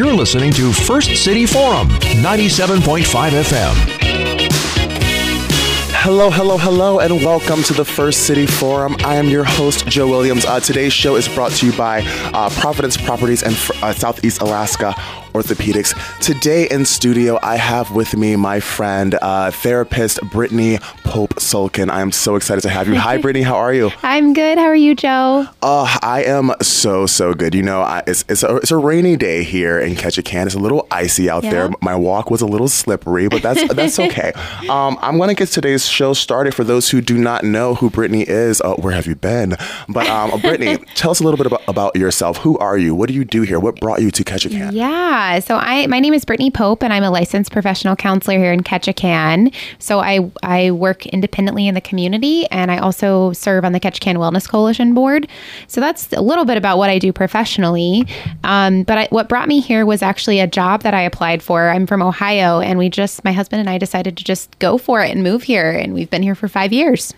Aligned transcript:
You're 0.00 0.14
listening 0.14 0.50
to 0.52 0.72
First 0.72 1.22
City 1.22 1.44
Forum, 1.44 1.88
97.5 1.90 3.04
FM. 3.04 4.00
Hello, 5.92 6.30
hello, 6.30 6.56
hello, 6.56 7.00
and 7.00 7.22
welcome 7.22 7.62
to 7.64 7.74
the 7.74 7.84
First 7.84 8.22
City 8.26 8.46
Forum. 8.46 8.96
I 9.00 9.16
am 9.16 9.28
your 9.28 9.44
host, 9.44 9.86
Joe 9.88 10.08
Williams. 10.08 10.46
Uh, 10.46 10.58
today's 10.58 10.94
show 10.94 11.16
is 11.16 11.28
brought 11.28 11.52
to 11.52 11.66
you 11.66 11.76
by 11.76 12.00
uh, 12.32 12.48
Providence 12.48 12.96
Properties 12.96 13.42
and 13.42 13.54
uh, 13.82 13.92
Southeast 13.92 14.40
Alaska 14.40 14.94
Orthopedics. 15.32 15.94
Today 16.20 16.68
in 16.70 16.84
studio, 16.84 17.38
I 17.42 17.56
have 17.56 17.90
with 17.92 18.16
me 18.16 18.36
my 18.36 18.60
friend, 18.60 19.18
uh, 19.22 19.50
therapist 19.50 20.20
Brittany 20.30 20.78
Pope 21.04 21.34
Sulkin. 21.36 21.90
I 21.90 22.00
am 22.00 22.12
so 22.12 22.36
excited 22.36 22.60
to 22.62 22.68
have 22.68 22.88
you. 22.88 22.94
Hi, 22.96 23.16
Brittany. 23.22 23.44
How 23.44 23.56
are 23.56 23.72
you? 23.72 23.90
I'm 24.02 24.32
good. 24.32 24.58
How 24.58 24.64
are 24.64 24.74
you, 24.76 24.94
Joe? 24.94 25.46
Uh, 25.62 25.98
I 26.02 26.24
am 26.24 26.52
so 26.62 27.06
so 27.06 27.34
good. 27.34 27.54
You 27.54 27.62
know, 27.62 27.82
I, 27.82 28.02
it's 28.06 28.24
it's 28.28 28.42
a, 28.42 28.56
it's 28.56 28.70
a 28.70 28.76
rainy 28.76 29.16
day 29.16 29.42
here 29.42 29.78
in 29.78 29.94
Ketchikan. 29.94 30.46
It's 30.46 30.54
a 30.54 30.58
little 30.58 30.86
icy 30.90 31.30
out 31.30 31.44
yeah. 31.44 31.50
there. 31.50 31.70
My 31.80 31.94
walk 31.94 32.30
was 32.30 32.40
a 32.40 32.46
little 32.46 32.68
slippery, 32.68 33.28
but 33.28 33.42
that's 33.42 33.66
that's 33.74 33.98
okay. 33.98 34.32
Um, 34.68 34.98
I'm 35.00 35.18
gonna 35.18 35.34
get 35.34 35.48
today's 35.48 35.86
show 35.86 36.12
started. 36.12 36.54
For 36.54 36.64
those 36.64 36.90
who 36.90 37.00
do 37.00 37.16
not 37.16 37.44
know 37.44 37.74
who 37.74 37.90
Brittany 37.90 38.22
is, 38.22 38.60
uh, 38.60 38.74
where 38.74 38.92
have 38.92 39.06
you 39.06 39.14
been? 39.14 39.56
But 39.88 40.08
um, 40.08 40.40
Brittany, 40.40 40.78
tell 40.94 41.10
us 41.10 41.20
a 41.20 41.24
little 41.24 41.38
bit 41.38 41.46
about, 41.46 41.62
about 41.68 41.96
yourself. 41.96 42.38
Who 42.38 42.58
are 42.58 42.78
you? 42.78 42.94
What 42.94 43.08
do 43.08 43.14
you 43.14 43.24
do 43.24 43.42
here? 43.42 43.60
What 43.60 43.80
brought 43.80 44.00
you 44.02 44.10
to 44.10 44.24
Ketchikan? 44.24 44.72
Yeah. 44.72 45.19
Yeah, 45.20 45.40
so 45.40 45.56
I 45.56 45.86
my 45.86 46.00
name 46.00 46.14
is 46.14 46.24
Brittany 46.24 46.50
Pope, 46.50 46.82
and 46.82 46.94
I'm 46.94 47.02
a 47.02 47.10
licensed 47.10 47.52
professional 47.52 47.94
counselor 47.94 48.38
here 48.38 48.54
in 48.54 48.62
Ketchikan. 48.62 49.54
So 49.78 50.00
I 50.00 50.30
I 50.42 50.70
work 50.70 51.04
independently 51.04 51.68
in 51.68 51.74
the 51.74 51.82
community, 51.82 52.46
and 52.46 52.70
I 52.70 52.78
also 52.78 53.34
serve 53.34 53.66
on 53.66 53.72
the 53.72 53.80
Ketchikan 53.80 54.16
Wellness 54.16 54.48
Coalition 54.48 54.94
board. 54.94 55.28
So 55.66 55.78
that's 55.78 56.10
a 56.14 56.22
little 56.22 56.46
bit 56.46 56.56
about 56.56 56.78
what 56.78 56.88
I 56.88 56.98
do 56.98 57.12
professionally. 57.12 58.06
Um, 58.44 58.82
but 58.84 58.96
I, 58.96 59.08
what 59.10 59.28
brought 59.28 59.46
me 59.46 59.60
here 59.60 59.84
was 59.84 60.00
actually 60.00 60.40
a 60.40 60.46
job 60.46 60.84
that 60.84 60.94
I 60.94 61.02
applied 61.02 61.42
for. 61.42 61.68
I'm 61.68 61.86
from 61.86 62.00
Ohio, 62.00 62.60
and 62.60 62.78
we 62.78 62.88
just 62.88 63.22
my 63.22 63.32
husband 63.32 63.60
and 63.60 63.68
I 63.68 63.76
decided 63.76 64.16
to 64.16 64.24
just 64.24 64.58
go 64.58 64.78
for 64.78 65.02
it 65.02 65.10
and 65.10 65.22
move 65.22 65.42
here, 65.42 65.70
and 65.70 65.92
we've 65.92 66.08
been 66.08 66.22
here 66.22 66.34
for 66.34 66.48
five 66.48 66.72
years 66.72 67.12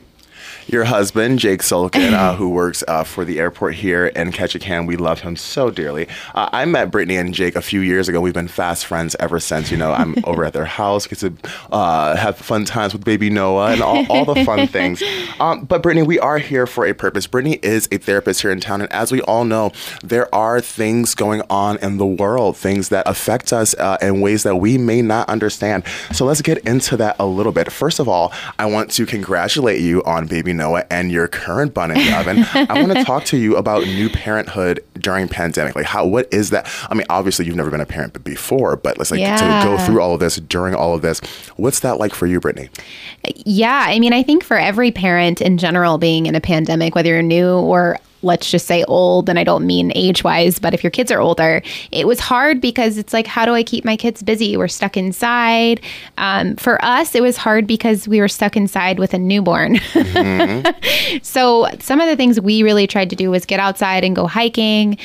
your 0.66 0.84
husband, 0.84 1.38
Jake 1.38 1.60
Sulkin, 1.60 2.12
uh, 2.12 2.34
who 2.34 2.48
works 2.50 2.84
uh, 2.88 3.05
for 3.05 3.24
the 3.24 3.38
airport 3.38 3.74
here 3.74 4.06
in 4.06 4.32
Ketchikan. 4.32 4.86
We 4.86 4.96
love 4.96 5.20
him 5.20 5.36
so 5.36 5.70
dearly. 5.70 6.08
Uh, 6.34 6.48
I 6.52 6.64
met 6.64 6.91
Brittany 6.91 7.16
and 7.16 7.34
Jake 7.34 7.56
a 7.56 7.62
few 7.62 7.80
years 7.80 8.08
ago. 8.08 8.20
We've 8.20 8.34
been 8.34 8.48
fast 8.48 8.86
friends 8.86 9.16
ever 9.18 9.40
since. 9.40 9.70
You 9.70 9.77
know, 9.77 9.92
I'm 9.92 10.14
over 10.24 10.44
at 10.44 10.52
their 10.52 10.64
house, 10.64 11.06
get 11.06 11.18
to 11.20 11.33
uh, 11.70 12.16
have 12.16 12.36
fun 12.36 12.64
times 12.64 12.92
with 12.92 13.05
baby 13.05 13.30
Noah 13.30 13.72
and 13.72 13.83
all, 13.83 14.06
all 14.10 14.24
the 14.24 14.44
fun 14.44 14.66
things. 14.68 15.02
Um, 15.40 15.64
but 15.64 15.83
Brittany, 15.83 16.06
we 16.06 16.18
are 16.18 16.38
here 16.38 16.66
for 16.66 16.86
a 16.86 16.92
purpose. 16.92 17.27
Brittany 17.27 17.58
is 17.62 17.88
a 17.92 17.98
therapist 17.98 18.42
here 18.42 18.50
in 18.50 18.60
town. 18.60 18.80
And 18.80 18.92
as 18.92 19.12
we 19.12 19.20
all 19.22 19.44
know, 19.44 19.72
there 20.02 20.33
are 20.34 20.60
things 20.60 21.14
going 21.14 21.42
on 21.50 21.78
in 21.78 21.98
the 21.98 22.06
world, 22.06 22.56
things 22.56 22.88
that 22.90 23.08
affect 23.08 23.52
us 23.52 23.74
uh, 23.74 23.98
in 24.00 24.20
ways 24.20 24.42
that 24.44 24.56
we 24.56 24.78
may 24.78 25.02
not 25.02 25.28
understand. 25.28 25.84
So 26.12 26.24
let's 26.24 26.42
get 26.42 26.58
into 26.58 26.96
that 26.98 27.16
a 27.18 27.27
little 27.27 27.52
bit. 27.52 27.70
First 27.72 27.98
of 27.98 28.08
all, 28.08 28.33
I 28.58 28.66
want 28.66 28.90
to 28.92 29.06
congratulate 29.06 29.80
you 29.80 30.02
on 30.05 30.27
baby 30.27 30.52
Noah 30.53 30.84
and 30.91 31.11
your 31.11 31.28
current 31.28 31.75
bun 31.75 31.91
in 31.91 31.98
the 31.98 32.17
oven. 32.19 32.45
I 32.55 32.83
want 32.83 32.97
to 32.97 33.05
talk 33.05 33.25
to 33.27 33.36
you 33.36 33.56
about 33.56 33.84
new 33.84 34.08
parenthood 34.08 34.84
during 34.95 35.28
pandemic. 35.28 35.75
Like 35.75 35.86
how 35.86 36.06
what 36.06 36.33
is 36.33 36.50
that? 36.50 36.69
I 36.91 36.95
mean, 36.95 37.06
obviously 37.11 37.47
you've 37.47 37.56
never 37.56 37.70
been 37.70 37.81
a 37.81 37.86
parent 37.86 38.22
before, 38.25 38.77
but 38.77 38.98
let's 38.98 39.11
like 39.11 39.20
yeah. 39.20 39.36
to 39.36 39.69
go 39.69 39.78
through 39.84 40.00
all 40.00 40.14
of 40.14 40.20
this 40.20 40.36
during 40.36 40.75
all 40.75 40.95
of 40.95 41.03
this. 41.03 41.20
What's 41.56 41.80
that 41.80 41.98
like 41.98 42.14
for 42.14 42.27
you, 42.27 42.41
Brittany? 42.41 42.69
Yeah, 43.45 43.84
I 43.86 43.98
mean, 43.98 44.12
I 44.12 44.23
think 44.23 44.45
for 44.45 44.56
every 44.56 44.91
parent 44.91 45.41
in 45.41 45.58
general 45.58 45.98
being 45.98 46.27
in 46.27 46.34
a 46.34 46.41
pandemic, 46.41 46.95
whether 46.95 47.11
you're 47.11 47.23
new 47.23 47.55
or 47.55 47.98
let's 48.22 48.50
just 48.50 48.66
say 48.66 48.84
old, 48.84 49.28
and 49.28 49.38
I 49.38 49.44
don't 49.44 49.66
mean 49.66 49.92
age 49.94 50.24
wise, 50.24 50.58
but 50.58 50.74
if 50.74 50.82
your 50.82 50.90
kids 50.90 51.10
are 51.10 51.20
older, 51.20 51.62
it 51.90 52.06
was 52.06 52.20
hard 52.20 52.60
because 52.60 52.98
it's 52.98 53.12
like, 53.12 53.26
how 53.26 53.44
do 53.44 53.52
I 53.52 53.62
keep 53.62 53.84
my 53.84 53.96
kids 53.96 54.22
busy? 54.22 54.56
We're 54.56 54.68
stuck 54.68 54.96
inside. 54.96 55.80
Um, 56.18 56.56
for 56.56 56.82
us, 56.84 57.14
it 57.14 57.22
was 57.22 57.36
hard 57.36 57.66
because 57.66 58.06
we 58.08 58.20
were 58.20 58.28
stuck 58.28 58.56
inside 58.56 58.98
with 58.98 59.14
a 59.14 59.18
newborn. 59.18 59.77
Mm-hmm. 59.77 61.18
so, 61.22 61.68
some 61.80 62.00
of 62.00 62.08
the 62.08 62.16
things 62.16 62.40
we 62.40 62.62
really 62.62 62.86
tried 62.86 63.11
to 63.11 63.16
do 63.16 63.30
was 63.30 63.44
get 63.44 63.61
outside 63.61 64.05
and 64.05 64.14
go 64.14 64.27
hiking, 64.27 64.98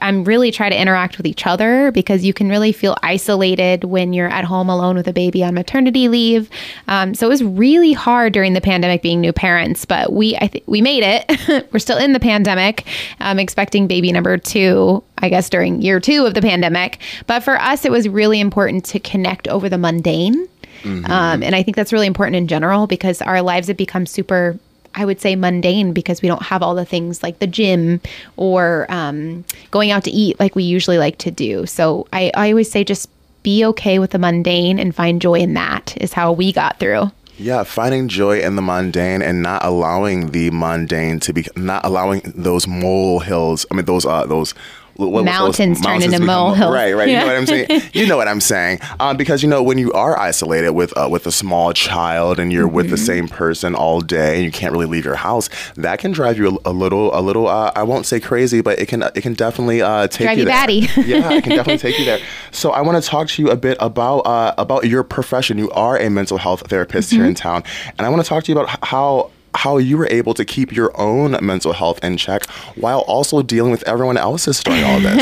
I'm 0.00 0.24
really 0.24 0.50
try 0.50 0.68
to 0.68 0.80
interact 0.80 1.16
with 1.16 1.26
each 1.26 1.46
other 1.46 1.90
because 1.92 2.24
you 2.24 2.32
can 2.32 2.48
really 2.48 2.72
feel 2.72 2.96
isolated 3.02 3.84
when 3.84 4.12
you're 4.12 4.28
at 4.28 4.44
home 4.44 4.68
alone 4.68 4.96
with 4.96 5.08
a 5.08 5.12
baby 5.12 5.44
on 5.44 5.54
maternity 5.54 6.08
leave. 6.08 6.50
Um, 6.88 7.14
so 7.14 7.26
it 7.26 7.30
was 7.30 7.42
really 7.42 7.92
hard 7.92 8.32
during 8.32 8.54
the 8.54 8.60
pandemic 8.60 9.02
being 9.02 9.20
new 9.20 9.32
parents, 9.32 9.84
but 9.84 10.12
we 10.12 10.36
I 10.36 10.48
think 10.48 10.64
we 10.66 10.80
made 10.80 11.02
it. 11.04 11.68
We're 11.72 11.78
still 11.78 11.98
in 11.98 12.12
the 12.12 12.20
pandemic, 12.20 12.86
um, 13.20 13.38
expecting 13.38 13.86
baby 13.86 14.12
number 14.12 14.38
two. 14.38 15.02
I 15.18 15.28
guess 15.28 15.48
during 15.48 15.80
year 15.80 16.00
two 16.00 16.26
of 16.26 16.34
the 16.34 16.42
pandemic. 16.42 16.98
But 17.26 17.40
for 17.40 17.58
us, 17.60 17.84
it 17.84 17.92
was 17.92 18.08
really 18.08 18.40
important 18.40 18.84
to 18.86 19.00
connect 19.00 19.48
over 19.48 19.68
the 19.68 19.78
mundane. 19.78 20.48
Mm-hmm. 20.82 21.10
Um, 21.10 21.42
and 21.42 21.54
I 21.54 21.62
think 21.62 21.76
that's 21.76 21.92
really 21.92 22.06
important 22.06 22.36
in 22.36 22.46
general 22.46 22.86
because 22.86 23.22
our 23.22 23.40
lives 23.40 23.68
have 23.68 23.76
become 23.76 24.06
super 24.06 24.58
I 24.94 25.04
would 25.04 25.20
say 25.20 25.36
mundane 25.36 25.92
because 25.92 26.22
we 26.22 26.28
don't 26.28 26.42
have 26.42 26.62
all 26.62 26.74
the 26.74 26.84
things 26.84 27.22
like 27.22 27.38
the 27.38 27.46
gym 27.46 28.00
or 28.36 28.86
um, 28.88 29.44
going 29.70 29.90
out 29.90 30.04
to 30.04 30.10
eat 30.10 30.38
like 30.40 30.54
we 30.54 30.64
usually 30.64 30.98
like 30.98 31.18
to 31.18 31.30
do. 31.30 31.66
So 31.66 32.06
I, 32.12 32.30
I 32.34 32.50
always 32.50 32.70
say 32.70 32.84
just 32.84 33.08
be 33.42 33.64
okay 33.66 33.98
with 33.98 34.10
the 34.10 34.18
mundane 34.18 34.78
and 34.78 34.94
find 34.94 35.20
joy 35.20 35.34
in 35.34 35.54
that 35.54 35.96
is 36.00 36.12
how 36.12 36.32
we 36.32 36.52
got 36.52 36.78
through. 36.78 37.10
Yeah, 37.36 37.64
finding 37.64 38.06
joy 38.06 38.40
in 38.40 38.54
the 38.54 38.62
mundane 38.62 39.20
and 39.20 39.42
not 39.42 39.64
allowing 39.64 40.30
the 40.30 40.50
mundane 40.50 41.18
to 41.20 41.32
be 41.32 41.46
not 41.56 41.84
allowing 41.84 42.22
those 42.34 42.66
mole 42.68 43.18
hills. 43.18 43.66
I 43.70 43.74
mean, 43.74 43.86
those 43.86 44.06
uh, 44.06 44.24
those 44.26 44.54
what 44.96 45.24
mountains 45.24 45.80
turn 45.80 46.02
into 46.02 46.20
molehills. 46.20 46.72
Right, 46.72 46.92
right. 46.92 47.08
Yeah. 47.08 47.20
You 47.20 47.20
know 47.20 47.32
what 47.32 47.36
I'm 47.36 47.46
saying? 47.46 47.82
you 47.92 48.06
know 48.06 48.16
what 48.16 48.28
I'm 48.28 48.40
saying? 48.40 48.80
Um, 49.00 49.16
because 49.16 49.42
you 49.42 49.48
know 49.48 49.62
when 49.62 49.78
you 49.78 49.92
are 49.92 50.18
isolated 50.18 50.70
with 50.70 50.96
uh, 50.96 51.08
with 51.10 51.26
a 51.26 51.32
small 51.32 51.72
child 51.72 52.38
and 52.38 52.52
you're 52.52 52.66
mm-hmm. 52.66 52.76
with 52.76 52.90
the 52.90 52.96
mm-hmm. 52.96 53.04
same 53.04 53.28
person 53.28 53.74
all 53.74 54.00
day 54.00 54.36
and 54.36 54.44
you 54.44 54.50
can't 54.50 54.72
really 54.72 54.86
leave 54.86 55.04
your 55.04 55.16
house, 55.16 55.48
that 55.74 55.98
can 55.98 56.12
drive 56.12 56.38
you 56.38 56.60
a, 56.64 56.70
a 56.70 56.72
little 56.72 57.16
a 57.16 57.20
little. 57.20 57.48
Uh, 57.48 57.72
I 57.74 57.82
won't 57.82 58.06
say 58.06 58.20
crazy, 58.20 58.60
but 58.60 58.78
it 58.78 58.86
can 58.86 59.02
it 59.02 59.22
can 59.22 59.34
definitely 59.34 59.82
uh, 59.82 60.06
take 60.08 60.26
drive 60.26 60.38
you, 60.38 60.44
you 60.44 60.48
batty. 60.48 60.74
yeah, 61.04 61.32
it 61.32 61.44
can 61.44 61.56
definitely 61.56 61.78
take 61.78 61.98
you 61.98 62.04
there. 62.04 62.20
So 62.54 62.70
I 62.70 62.82
want 62.82 63.02
to 63.02 63.08
talk 63.08 63.26
to 63.30 63.42
you 63.42 63.50
a 63.50 63.56
bit 63.56 63.76
about 63.80 64.20
uh, 64.20 64.54
about 64.56 64.86
your 64.86 65.02
profession. 65.02 65.58
You 65.58 65.70
are 65.72 65.98
a 65.98 66.08
mental 66.08 66.38
health 66.38 66.68
therapist 66.68 67.10
mm-hmm. 67.10 67.20
here 67.20 67.28
in 67.28 67.34
town, 67.34 67.64
and 67.98 68.06
I 68.06 68.08
want 68.10 68.22
to 68.22 68.28
talk 68.28 68.44
to 68.44 68.52
you 68.52 68.56
about 68.56 68.78
how 68.84 69.32
how 69.64 69.78
you 69.78 69.96
were 69.96 70.08
able 70.10 70.34
to 70.34 70.44
keep 70.44 70.72
your 70.72 70.92
own 71.00 71.38
mental 71.40 71.72
health 71.72 71.98
in 72.04 72.18
check 72.18 72.44
while 72.76 73.00
also 73.00 73.40
dealing 73.40 73.70
with 73.70 73.82
everyone 73.84 74.18
else's 74.18 74.62
during 74.62 74.84
all 74.84 75.00
this. 75.00 75.16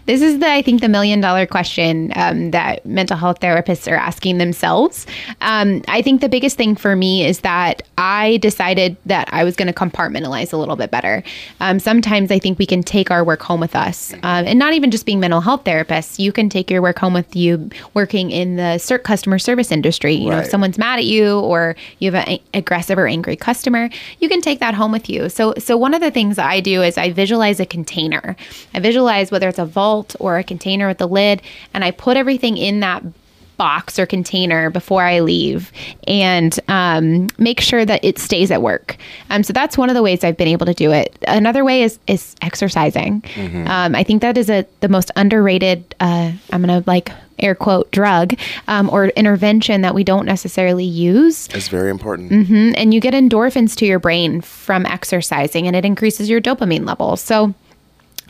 this 0.06 0.22
is 0.22 0.38
the, 0.38 0.48
I 0.48 0.62
think, 0.62 0.80
the 0.80 0.88
million 0.88 1.20
dollar 1.20 1.44
question 1.44 2.12
um, 2.14 2.52
that 2.52 2.86
mental 2.86 3.16
health 3.16 3.40
therapists 3.40 3.90
are 3.90 3.96
asking 3.96 4.38
themselves. 4.38 5.08
Um, 5.40 5.82
I 5.88 6.02
think 6.02 6.20
the 6.20 6.28
biggest 6.28 6.56
thing 6.56 6.76
for 6.76 6.94
me 6.94 7.26
is 7.26 7.40
that 7.40 7.82
I 7.98 8.36
decided 8.36 8.96
that 9.06 9.28
I 9.32 9.42
was 9.42 9.56
going 9.56 9.66
to 9.66 9.74
compartmentalize 9.74 10.52
a 10.52 10.56
little 10.56 10.76
bit 10.76 10.92
better. 10.92 11.24
Um, 11.58 11.80
sometimes 11.80 12.30
I 12.30 12.38
think 12.38 12.60
we 12.60 12.66
can 12.66 12.84
take 12.84 13.10
our 13.10 13.24
work 13.24 13.42
home 13.42 13.58
with 13.58 13.74
us, 13.74 14.12
um, 14.22 14.46
and 14.46 14.56
not 14.56 14.72
even 14.72 14.92
just 14.92 15.04
being 15.04 15.18
mental 15.18 15.40
health 15.40 15.64
therapists. 15.64 16.20
You 16.20 16.30
can 16.30 16.48
take 16.48 16.70
your 16.70 16.80
work 16.80 17.00
home 17.00 17.12
with 17.12 17.34
you 17.34 17.70
working 17.94 18.30
in 18.30 18.54
the 18.54 19.00
customer 19.02 19.40
service 19.40 19.72
industry. 19.72 20.14
You 20.14 20.30
right. 20.30 20.36
know, 20.36 20.42
if 20.42 20.48
someone's 20.48 20.78
mad 20.78 21.00
at 21.00 21.06
you 21.06 21.40
or 21.40 21.74
you 21.98 22.12
have 22.12 22.28
an 22.28 22.38
aggressive 22.54 22.96
or 22.98 23.08
angry 23.08 23.34
customer, 23.34 23.47
you 24.20 24.28
can 24.28 24.40
take 24.40 24.60
that 24.60 24.74
home 24.74 24.92
with 24.92 25.08
you. 25.08 25.28
So, 25.28 25.54
so 25.58 25.76
one 25.76 25.94
of 25.94 26.00
the 26.00 26.10
things 26.10 26.38
I 26.38 26.60
do 26.60 26.82
is 26.82 26.98
I 26.98 27.12
visualize 27.12 27.60
a 27.60 27.66
container. 27.66 28.36
I 28.74 28.80
visualize 28.80 29.30
whether 29.30 29.48
it's 29.48 29.58
a 29.58 29.64
vault 29.64 30.16
or 30.20 30.38
a 30.38 30.44
container 30.44 30.88
with 30.88 31.00
a 31.00 31.06
lid, 31.06 31.42
and 31.74 31.84
I 31.84 31.90
put 31.90 32.16
everything 32.16 32.56
in 32.56 32.80
that 32.80 33.02
box 33.58 33.98
or 33.98 34.06
container 34.06 34.70
before 34.70 35.02
I 35.02 35.20
leave 35.20 35.70
and 36.06 36.58
um, 36.68 37.26
make 37.38 37.60
sure 37.60 37.84
that 37.84 38.02
it 38.02 38.18
stays 38.18 38.50
at 38.50 38.62
work. 38.62 38.96
Um, 39.28 39.42
so 39.42 39.52
that's 39.52 39.76
one 39.76 39.90
of 39.90 39.94
the 39.94 40.02
ways 40.02 40.24
I've 40.24 40.36
been 40.36 40.48
able 40.48 40.64
to 40.66 40.74
do 40.74 40.92
it. 40.92 41.18
Another 41.26 41.64
way 41.64 41.82
is 41.82 41.98
is 42.06 42.36
exercising. 42.40 43.20
Mm-hmm. 43.20 43.66
Um, 43.66 43.94
I 43.94 44.04
think 44.04 44.22
that 44.22 44.38
is 44.38 44.48
a 44.48 44.64
the 44.80 44.88
most 44.88 45.10
underrated. 45.16 45.94
Uh, 46.00 46.32
I'm 46.52 46.62
gonna 46.62 46.84
like 46.86 47.10
air 47.38 47.54
quote 47.54 47.90
drug 47.90 48.34
um, 48.66 48.90
or 48.90 49.06
intervention 49.08 49.82
that 49.82 49.94
we 49.94 50.04
don't 50.04 50.26
necessarily 50.26 50.84
use. 50.84 51.48
It's 51.48 51.68
very 51.68 51.90
important. 51.90 52.30
Mm-hmm. 52.30 52.72
And 52.76 52.94
you 52.94 53.00
get 53.00 53.14
endorphins 53.14 53.76
to 53.76 53.86
your 53.86 53.98
brain 53.98 54.40
from 54.40 54.86
exercising, 54.86 55.66
and 55.66 55.76
it 55.76 55.84
increases 55.84 56.28
your 56.28 56.40
dopamine 56.40 56.86
levels. 56.86 57.20
So. 57.20 57.54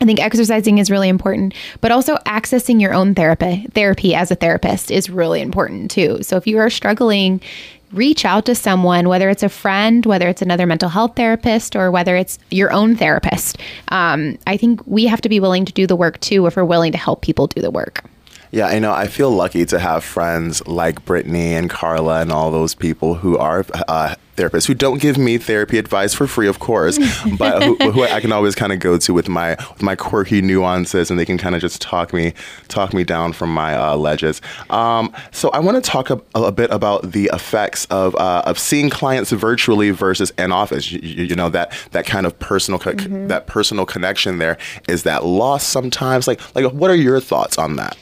I 0.01 0.05
think 0.05 0.21
exercising 0.21 0.77
is 0.77 0.89
really 0.89 1.09
important, 1.09 1.53
but 1.81 1.91
also 1.91 2.15
accessing 2.25 2.79
your 2.79 2.93
own 2.93 3.15
therapy 3.15 3.67
therapy 3.73 4.15
as 4.15 4.31
a 4.31 4.35
therapist 4.35 4.91
is 4.91 5.09
really 5.09 5.41
important 5.41 5.91
too. 5.91 6.23
So 6.23 6.37
if 6.37 6.47
you 6.47 6.57
are 6.59 6.69
struggling, 6.69 7.41
reach 7.91 8.25
out 8.25 8.45
to 8.45 8.55
someone, 8.55 9.09
whether 9.09 9.29
it's 9.29 9.43
a 9.43 9.49
friend, 9.49 10.05
whether 10.05 10.27
it's 10.27 10.41
another 10.41 10.65
mental 10.65 10.89
health 10.89 11.15
therapist, 11.15 11.75
or 11.75 11.91
whether 11.91 12.15
it's 12.15 12.39
your 12.51 12.71
own 12.71 12.95
therapist. 12.95 13.57
Um, 13.89 14.37
I 14.47 14.57
think 14.57 14.85
we 14.85 15.05
have 15.07 15.21
to 15.21 15.29
be 15.29 15.39
willing 15.39 15.65
to 15.65 15.73
do 15.73 15.87
the 15.87 15.95
work 15.95 16.19
too 16.19 16.45
if 16.45 16.55
we're 16.55 16.63
willing 16.63 16.91
to 16.91 16.97
help 16.97 17.21
people 17.21 17.47
do 17.47 17.61
the 17.61 17.71
work. 17.71 18.03
Yeah, 18.51 18.65
I 18.65 18.79
know. 18.79 18.91
I 18.91 19.07
feel 19.07 19.29
lucky 19.29 19.63
to 19.65 19.77
have 19.77 20.03
friends 20.03 20.65
like 20.67 21.05
Brittany 21.05 21.53
and 21.53 21.69
Carla 21.69 22.21
and 22.21 22.31
all 22.31 22.49
those 22.49 22.73
people 22.73 23.15
who 23.15 23.37
are 23.37 23.63
uh, 23.87 24.15
therapists 24.35 24.65
who 24.65 24.73
don't 24.73 24.99
give 24.99 25.19
me 25.19 25.37
therapy 25.37 25.77
advice 25.77 26.15
for 26.15 26.25
free, 26.25 26.47
of 26.47 26.57
course, 26.57 26.97
but 27.37 27.61
who, 27.61 27.75
who, 27.91 28.03
I 28.03 28.19
can 28.19 28.31
always 28.31 28.55
kind 28.55 28.73
of 28.73 28.79
go 28.79 28.97
to 28.97 29.13
with 29.13 29.29
my 29.29 29.51
with 29.73 29.83
my 29.83 29.95
quirky 29.95 30.41
nuances, 30.41 31.11
and 31.11 31.19
they 31.19 31.25
can 31.25 31.37
kind 31.37 31.53
of 31.53 31.61
just 31.61 31.79
talk 31.79 32.11
me 32.11 32.33
talk 32.69 32.91
me 32.91 33.03
down 33.03 33.33
from 33.33 33.53
my 33.53 33.75
uh, 33.75 33.95
ledges. 33.95 34.41
Um, 34.71 35.13
so 35.31 35.49
I 35.49 35.59
want 35.59 35.83
to 35.83 35.87
talk 35.87 36.09
a, 36.09 36.19
a, 36.33 36.51
bit 36.51 36.71
about 36.71 37.11
the 37.11 37.29
effects 37.31 37.85
of 37.85 38.15
uh, 38.15 38.41
of 38.47 38.57
seeing 38.57 38.89
clients 38.89 39.31
virtually 39.31 39.91
versus 39.91 40.31
in 40.39 40.51
office. 40.51 40.91
You, 40.91 41.25
you, 41.25 41.35
know 41.35 41.49
that 41.49 41.71
that 41.91 42.07
kind 42.07 42.25
of 42.25 42.37
personal 42.39 42.79
co- 42.79 42.93
mm-hmm. 42.93 43.27
that 43.27 43.45
personal 43.45 43.85
connection 43.85 44.39
there 44.39 44.57
is 44.87 45.03
that 45.03 45.23
lost 45.23 45.69
sometimes. 45.69 46.27
Like 46.27 46.39
like 46.55 46.65
what 46.73 46.89
are 46.89 46.95
your 46.95 47.19
thoughts 47.19 47.59
on 47.59 47.75
that? 47.75 47.95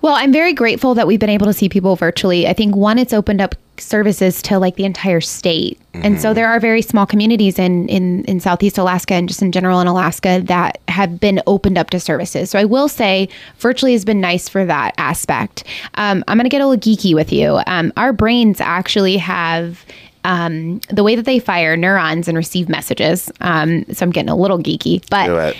Well, 0.00 0.14
I'm 0.14 0.32
very 0.32 0.52
grateful 0.52 0.94
that 0.94 1.06
we've 1.06 1.18
been 1.18 1.28
able 1.28 1.46
to 1.46 1.52
see 1.52 1.68
people 1.68 1.96
virtually. 1.96 2.46
I 2.46 2.52
think 2.52 2.76
one, 2.76 2.98
it's 2.98 3.12
opened 3.12 3.40
up 3.40 3.56
services 3.78 4.42
to 4.42 4.58
like 4.58 4.76
the 4.76 4.84
entire 4.84 5.20
state. 5.20 5.78
Mm-hmm. 5.92 6.04
And 6.04 6.20
so 6.20 6.28
mm-hmm. 6.28 6.34
there 6.36 6.48
are 6.48 6.60
very 6.60 6.82
small 6.82 7.06
communities 7.06 7.58
in, 7.58 7.88
in, 7.88 8.24
in 8.24 8.40
Southeast 8.40 8.78
Alaska 8.78 9.14
and 9.14 9.28
just 9.28 9.42
in 9.42 9.52
general 9.52 9.80
in 9.80 9.86
Alaska 9.86 10.40
that 10.44 10.80
have 10.88 11.18
been 11.18 11.40
opened 11.46 11.78
up 11.78 11.90
to 11.90 12.00
services. 12.00 12.50
So 12.50 12.58
I 12.58 12.64
will 12.64 12.88
say 12.88 13.28
virtually 13.58 13.92
has 13.92 14.04
been 14.04 14.20
nice 14.20 14.48
for 14.48 14.64
that 14.64 14.94
aspect. 14.98 15.64
Um, 15.94 16.22
I'm 16.28 16.36
going 16.36 16.44
to 16.44 16.50
get 16.50 16.60
a 16.60 16.66
little 16.66 16.80
geeky 16.80 17.14
with 17.14 17.32
you. 17.32 17.60
Um, 17.66 17.92
our 17.96 18.12
brains 18.12 18.60
actually 18.60 19.16
have 19.16 19.84
um, 20.28 20.80
the 20.90 21.02
way 21.02 21.16
that 21.16 21.24
they 21.24 21.38
fire 21.38 21.74
neurons 21.74 22.28
and 22.28 22.36
receive 22.36 22.68
messages. 22.68 23.32
Um, 23.40 23.86
so 23.90 24.04
I'm 24.04 24.10
getting 24.10 24.28
a 24.28 24.36
little 24.36 24.58
geeky, 24.58 25.02
but 25.08 25.56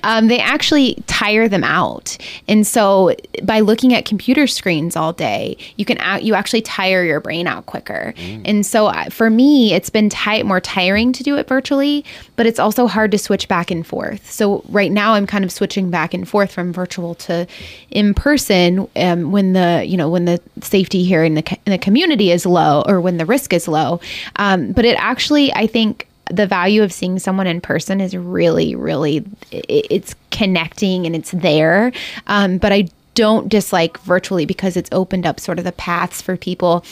um, 0.04 0.28
they 0.28 0.38
actually 0.38 0.94
tire 1.08 1.48
them 1.48 1.64
out. 1.64 2.16
And 2.46 2.64
so 2.64 3.16
by 3.42 3.58
looking 3.58 3.92
at 3.92 4.04
computer 4.04 4.46
screens 4.46 4.94
all 4.94 5.12
day, 5.12 5.56
you 5.76 5.84
can 5.84 5.98
you 6.22 6.34
actually 6.34 6.62
tire 6.62 7.02
your 7.02 7.18
brain 7.18 7.48
out 7.48 7.66
quicker. 7.66 8.14
Mm. 8.16 8.42
And 8.44 8.66
so 8.66 8.86
uh, 8.86 9.10
for 9.10 9.28
me, 9.28 9.74
it's 9.74 9.90
been 9.90 10.08
more 10.44 10.60
tiring 10.60 11.12
to 11.12 11.24
do 11.24 11.36
it 11.36 11.48
virtually, 11.48 12.04
but 12.36 12.46
it's 12.46 12.60
also 12.60 12.86
hard 12.86 13.10
to 13.10 13.18
switch 13.18 13.48
back 13.48 13.72
and 13.72 13.84
forth. 13.84 14.30
So 14.30 14.62
right 14.68 14.92
now, 14.92 15.14
I'm 15.14 15.26
kind 15.26 15.44
of 15.44 15.50
switching 15.50 15.90
back 15.90 16.14
and 16.14 16.28
forth 16.28 16.52
from 16.52 16.72
virtual 16.72 17.16
to 17.16 17.48
in 17.90 18.14
person 18.14 18.86
um, 18.94 19.32
when 19.32 19.52
the 19.52 19.84
you 19.84 19.96
know 19.96 20.08
when 20.08 20.26
the 20.26 20.40
safety 20.60 21.02
here 21.02 21.24
in 21.24 21.34
the 21.34 21.58
in 21.66 21.72
the 21.72 21.78
community 21.78 22.30
is 22.30 22.46
low 22.46 22.84
or 22.86 23.00
when 23.00 23.16
the 23.16 23.26
risk 23.26 23.52
is 23.52 23.63
low. 23.68 24.00
Um, 24.36 24.72
but 24.72 24.84
it 24.84 24.96
actually, 24.98 25.52
I 25.54 25.66
think, 25.66 26.08
the 26.30 26.46
value 26.46 26.82
of 26.82 26.92
seeing 26.92 27.18
someone 27.18 27.46
in 27.46 27.60
person 27.60 28.00
is 28.00 28.16
really, 28.16 28.74
really, 28.74 29.24
it's 29.50 30.14
connecting 30.30 31.06
and 31.06 31.14
it's 31.14 31.32
there. 31.32 31.92
Um, 32.26 32.58
but 32.58 32.72
I 32.72 32.88
don't 33.14 33.48
dislike 33.48 33.98
virtually 34.00 34.46
because 34.46 34.76
it's 34.76 34.88
opened 34.92 35.26
up 35.26 35.38
sort 35.38 35.58
of 35.58 35.64
the 35.64 35.72
paths 35.72 36.20
for 36.20 36.36
people 36.36 36.84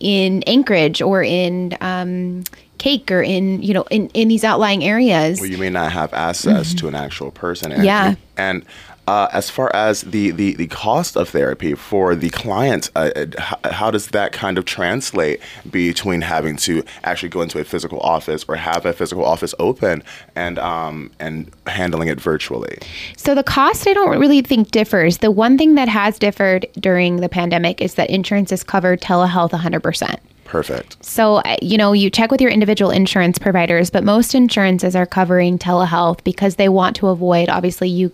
in 0.00 0.42
Anchorage 0.44 1.00
or 1.00 1.22
in 1.22 1.76
um, 1.80 2.44
Kake 2.78 3.10
or 3.10 3.22
in 3.22 3.62
you 3.62 3.72
know 3.72 3.84
in, 3.90 4.08
in 4.10 4.28
these 4.28 4.44
outlying 4.44 4.84
areas 4.84 5.40
where 5.40 5.48
you 5.48 5.58
may 5.58 5.70
not 5.70 5.92
have 5.92 6.12
access 6.12 6.68
mm-hmm. 6.68 6.78
to 6.78 6.88
an 6.88 6.94
actual 6.94 7.30
person. 7.30 7.72
And, 7.72 7.84
yeah, 7.84 8.14
and 8.36 8.64
uh, 9.06 9.28
as 9.32 9.50
far 9.50 9.74
as 9.74 10.02
the, 10.02 10.30
the, 10.32 10.54
the 10.54 10.66
cost 10.66 11.16
of 11.16 11.28
therapy 11.28 11.74
for 11.74 12.14
the 12.14 12.30
client, 12.30 12.90
uh, 12.96 13.10
how, 13.38 13.58
how, 13.64 13.90
does 13.90 14.08
that 14.08 14.32
kind 14.32 14.58
of 14.58 14.64
translate 14.64 15.40
between 15.70 16.20
having 16.20 16.56
to 16.56 16.82
actually 17.04 17.28
go 17.28 17.40
into 17.40 17.60
a 17.60 17.64
physical 17.64 18.00
office 18.00 18.44
or 18.48 18.56
have 18.56 18.84
a 18.84 18.92
physical 18.92 19.24
office 19.24 19.54
open 19.58 20.02
and 20.34 20.58
um, 20.58 21.10
and 21.20 21.50
handling 21.66 22.08
it 22.08 22.20
virtually? 22.20 22.78
So 23.16 23.34
the 23.34 23.44
cost, 23.44 23.86
I 23.86 23.92
don't 23.92 24.18
really 24.18 24.42
think 24.42 24.70
differs. 24.70 25.18
The 25.18 25.30
one 25.30 25.56
thing 25.56 25.76
that 25.76 25.88
has 25.88 26.18
differed 26.18 26.66
during 26.74 27.16
the 27.16 27.28
pandemic 27.28 27.80
is 27.80 27.94
that 27.94 28.10
insurance 28.10 28.50
has 28.50 28.64
covered 28.64 29.00
telehealth 29.00 29.52
100 29.52 29.82
percent. 29.82 30.20
Perfect. 30.46 31.04
So, 31.04 31.42
you 31.60 31.76
know, 31.76 31.92
you 31.92 32.08
check 32.08 32.30
with 32.30 32.40
your 32.40 32.50
individual 32.50 32.90
insurance 32.90 33.38
providers, 33.38 33.90
but 33.90 34.04
most 34.04 34.34
insurances 34.34 34.94
are 34.94 35.04
covering 35.04 35.58
telehealth 35.58 36.22
because 36.24 36.54
they 36.56 36.68
want 36.68 36.96
to 36.96 37.08
avoid, 37.08 37.48
obviously, 37.48 37.88
you 37.88 38.12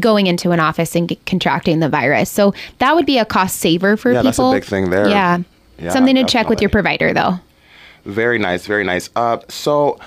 going 0.00 0.26
into 0.26 0.50
an 0.50 0.60
office 0.60 0.94
and 0.94 1.16
contracting 1.24 1.80
the 1.80 1.88
virus. 1.88 2.30
So 2.30 2.52
that 2.78 2.94
would 2.94 3.06
be 3.06 3.18
a 3.18 3.24
cost 3.24 3.58
saver 3.58 3.96
for 3.96 4.12
yeah, 4.12 4.22
people. 4.22 4.52
Yeah, 4.52 4.54
that's 4.54 4.68
a 4.68 4.70
big 4.72 4.82
thing 4.84 4.90
there. 4.90 5.08
Yeah. 5.08 5.38
yeah 5.78 5.90
Something 5.90 6.16
to 6.16 6.22
definitely. 6.22 6.32
check 6.32 6.48
with 6.48 6.60
your 6.60 6.70
provider, 6.70 7.12
though. 7.12 7.38
Very 8.04 8.38
nice. 8.38 8.66
Very 8.66 8.84
nice. 8.84 9.10
Uh, 9.14 9.38
so 9.48 9.98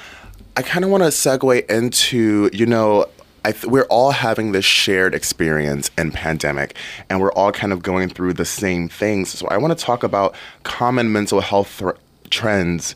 I 0.58 0.62
kind 0.62 0.84
of 0.84 0.92
want 0.92 1.04
to 1.04 1.10
segue 1.10 1.70
into, 1.70 2.50
you 2.52 2.66
know, 2.66 3.06
th- 3.46 3.66
we're 3.66 3.86
all 3.86 4.12
having 4.12 4.52
this 4.52 4.66
shared 4.66 5.16
experience 5.16 5.90
in 5.98 6.12
pandemic, 6.12 6.76
and 7.10 7.20
we're 7.20 7.32
all 7.34 7.52
kind 7.52 7.74
of 7.74 7.82
going 7.82 8.10
through 8.10 8.34
the 8.34 8.46
same 8.46 8.88
things. 8.88 9.30
So 9.30 9.48
I 9.48 9.58
want 9.58 9.78
to 9.78 9.84
talk 9.84 10.04
about 10.04 10.36
common 10.64 11.12
mental 11.12 11.42
health 11.42 11.80
th- 11.80 11.96
trends 12.30 12.96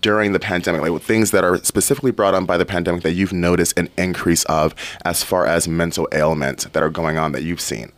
during 0.00 0.32
the 0.32 0.38
pandemic, 0.40 0.82
like 0.82 1.02
things 1.02 1.30
that 1.30 1.44
are 1.44 1.56
specifically 1.64 2.10
brought 2.10 2.34
on 2.34 2.44
by 2.44 2.56
the 2.56 2.66
pandemic 2.66 3.02
that 3.02 3.12
you've 3.12 3.32
noticed 3.32 3.78
an 3.78 3.88
increase 3.96 4.44
of 4.44 4.74
as 5.04 5.22
far 5.22 5.46
as 5.46 5.66
mental 5.66 6.08
ailments 6.12 6.64
that 6.64 6.82
are 6.82 6.90
going 6.90 7.16
on 7.16 7.32
that 7.32 7.42
you've 7.42 7.60
seen. 7.60 7.90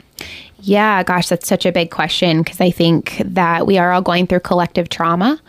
Yeah, 0.63 1.03
gosh, 1.03 1.29
that's 1.29 1.49
such 1.49 1.65
a 1.67 1.73
big 1.73 1.91
question 1.91 2.43
because 2.43 2.61
I 2.61 2.71
think 2.71 3.21
that 3.25 3.67
we 3.67 3.79
are 3.79 3.93
all 3.93 4.03
going 4.03 4.27
through 4.27 4.41
collective 4.41 4.89
trauma 4.89 5.41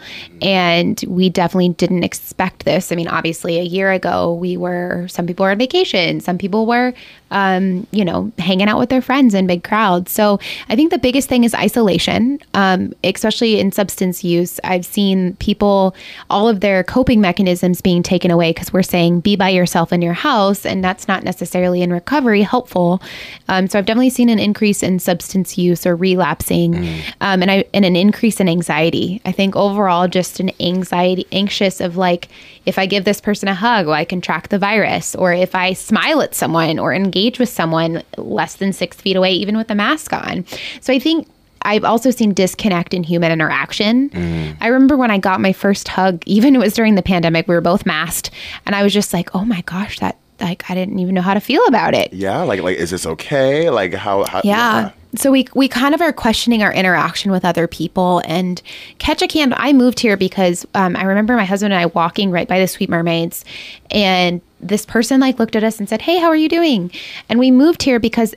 and 0.42 1.04
we 1.08 1.30
definitely 1.30 1.70
didn't 1.70 2.04
expect 2.04 2.66
this. 2.66 2.92
I 2.92 2.96
mean, 2.96 3.08
obviously, 3.08 3.60
a 3.60 3.64
year 3.64 3.92
ago, 3.92 4.34
we 4.34 4.58
were, 4.58 5.08
some 5.10 5.28
people 5.28 5.44
were 5.44 5.52
on 5.52 5.58
vacation, 5.58 6.20
some 6.22 6.38
people 6.38 6.66
were 6.66 6.94
um, 7.32 7.88
you 7.92 8.06
know, 8.06 8.32
hanging 8.38 8.68
out 8.68 8.78
with 8.78 8.90
their 8.90 9.02
friends 9.02 9.34
in 9.34 9.48
big 9.48 9.64
crowds. 9.64 10.12
So 10.12 10.40
I 10.70 10.76
think 10.76 10.92
the 10.92 11.00
biggest 11.00 11.30
thing 11.30 11.44
is 11.44 11.56
isolation, 11.56 12.40
um, 12.54 12.94
especially 13.04 13.60
in 13.60 13.72
substance 13.72 14.24
use. 14.24 14.60
I've 14.64 14.86
seen 14.86 15.36
people, 15.38 15.96
all 16.30 16.48
of 16.48 16.60
their 16.60 16.84
coping 16.84 17.22
mechanisms 17.22 17.82
being 17.82 18.04
taken 18.04 18.32
away 18.32 18.52
because 18.52 18.74
we're 18.74 18.84
saying 18.84 19.22
be 19.22 19.36
by 19.36 19.50
yourself 19.50 19.94
in 19.94 20.02
your 20.02 20.14
house, 20.14 20.66
and 20.66 20.84
that's 20.84 21.08
not 21.08 21.24
necessarily 21.24 21.82
in 21.82 21.92
recovery 21.92 22.42
helpful. 22.42 23.02
Um, 23.48 23.68
so 23.68 23.80
I've 23.80 23.86
definitely 23.86 24.10
seen 24.10 24.30
an 24.30 24.40
increase 24.40 24.84
in 24.84 25.00
substance 25.02 25.58
use 25.58 25.86
or 25.86 25.96
relapsing, 25.96 26.74
mm. 26.74 27.02
Um, 27.22 27.42
and 27.42 27.52
I 27.52 27.66
and 27.74 27.86
an 27.86 27.96
increase 27.96 28.40
in 28.40 28.50
anxiety. 28.50 29.22
I 29.26 29.32
think 29.32 29.56
overall, 29.56 30.08
just 30.08 30.40
an 30.40 30.52
anxiety, 30.60 31.26
anxious 31.32 31.82
of 31.82 31.98
like 31.98 32.28
if 32.66 32.78
I 32.78 32.86
give 32.86 33.06
this 33.06 33.22
person 33.22 33.48
a 33.48 33.56
hug, 33.56 33.88
well, 33.88 33.96
I 33.96 34.06
can 34.06 34.22
track 34.22 34.50
the 34.50 34.60
virus, 34.60 35.16
or 35.16 35.34
if 35.34 35.56
I 35.56 35.74
smile 35.74 36.22
at 36.22 36.36
someone 36.36 36.78
or 36.78 36.94
engage 36.94 37.22
engage 37.22 37.40
with 37.40 37.50
someone 37.50 38.04
less 38.18 38.56
than 38.56 38.74
six 38.74 38.98
feet 38.98 39.16
away, 39.16 39.34
even 39.34 39.58
with 39.58 39.70
a 39.70 39.76
mask 39.76 40.14
on. 40.14 40.46
So 40.82 40.94
I 40.94 41.00
think 41.00 41.28
I've 41.64 41.84
also 41.84 42.10
seen 42.10 42.34
disconnect 42.34 42.94
in 42.94 43.04
human 43.04 43.32
interaction. 43.32 44.10
Mm. 44.10 44.58
I 44.60 44.68
remember 44.68 44.98
when 44.98 45.12
I 45.12 45.20
got 45.20 45.40
my 45.40 45.54
first 45.54 45.88
hug, 45.88 46.24
even 46.26 46.56
it 46.56 46.60
was 46.60 46.74
during 46.74 46.96
the 46.96 47.04
pandemic, 47.04 47.48
we 47.48 47.54
were 47.54 47.62
both 47.62 47.86
masked, 47.86 48.32
and 48.66 48.76
I 48.76 48.82
was 48.82 48.94
just 48.94 49.14
like, 49.14 49.36
oh 49.36 49.46
my 49.46 49.62
gosh, 49.62 50.00
that 50.00 50.18
like 50.42 50.70
I 50.70 50.76
didn't 50.76 51.00
even 51.00 51.16
know 51.16 51.22
how 51.22 51.34
to 51.34 51.40
feel 51.40 51.66
about 51.68 51.94
it. 51.94 52.12
Yeah, 52.14 52.42
like 52.44 52.62
like 52.62 52.78
is 52.78 52.90
this 52.90 53.06
okay? 53.06 53.70
Like 53.70 53.94
how? 53.94 54.26
how 54.26 54.42
yeah. 54.44 54.82
yeah. 54.82 54.92
So 55.16 55.32
we 55.32 55.48
we 55.54 55.68
kind 55.68 55.94
of 55.94 56.02
are 56.02 56.14
questioning 56.14 56.64
our 56.64 56.72
interaction 56.74 57.32
with 57.32 57.44
other 57.44 57.68
people. 57.68 58.22
And 58.26 58.62
Ketchikan, 59.00 59.54
I 59.58 59.74
moved 59.74 60.00
here 60.00 60.16
because 60.16 60.66
um, 60.74 60.96
I 60.96 61.04
remember 61.04 61.36
my 61.36 61.46
husband 61.46 61.74
and 61.74 61.82
I 61.82 61.88
walking 61.88 62.32
right 62.32 62.48
by 62.48 62.60
the 62.60 62.68
Sweet 62.68 62.90
Mermaids, 62.90 63.44
and 63.90 64.42
this 64.62 64.86
person 64.86 65.20
like 65.20 65.38
looked 65.38 65.56
at 65.56 65.64
us 65.64 65.80
and 65.80 65.90
said, 65.90 66.02
"Hey, 66.02 66.18
how 66.20 66.28
are 66.28 66.36
you 66.36 66.50
doing?" 66.50 66.92
And 67.28 67.40
we 67.40 67.52
moved 67.52 67.84
here 67.84 68.00
because 68.00 68.34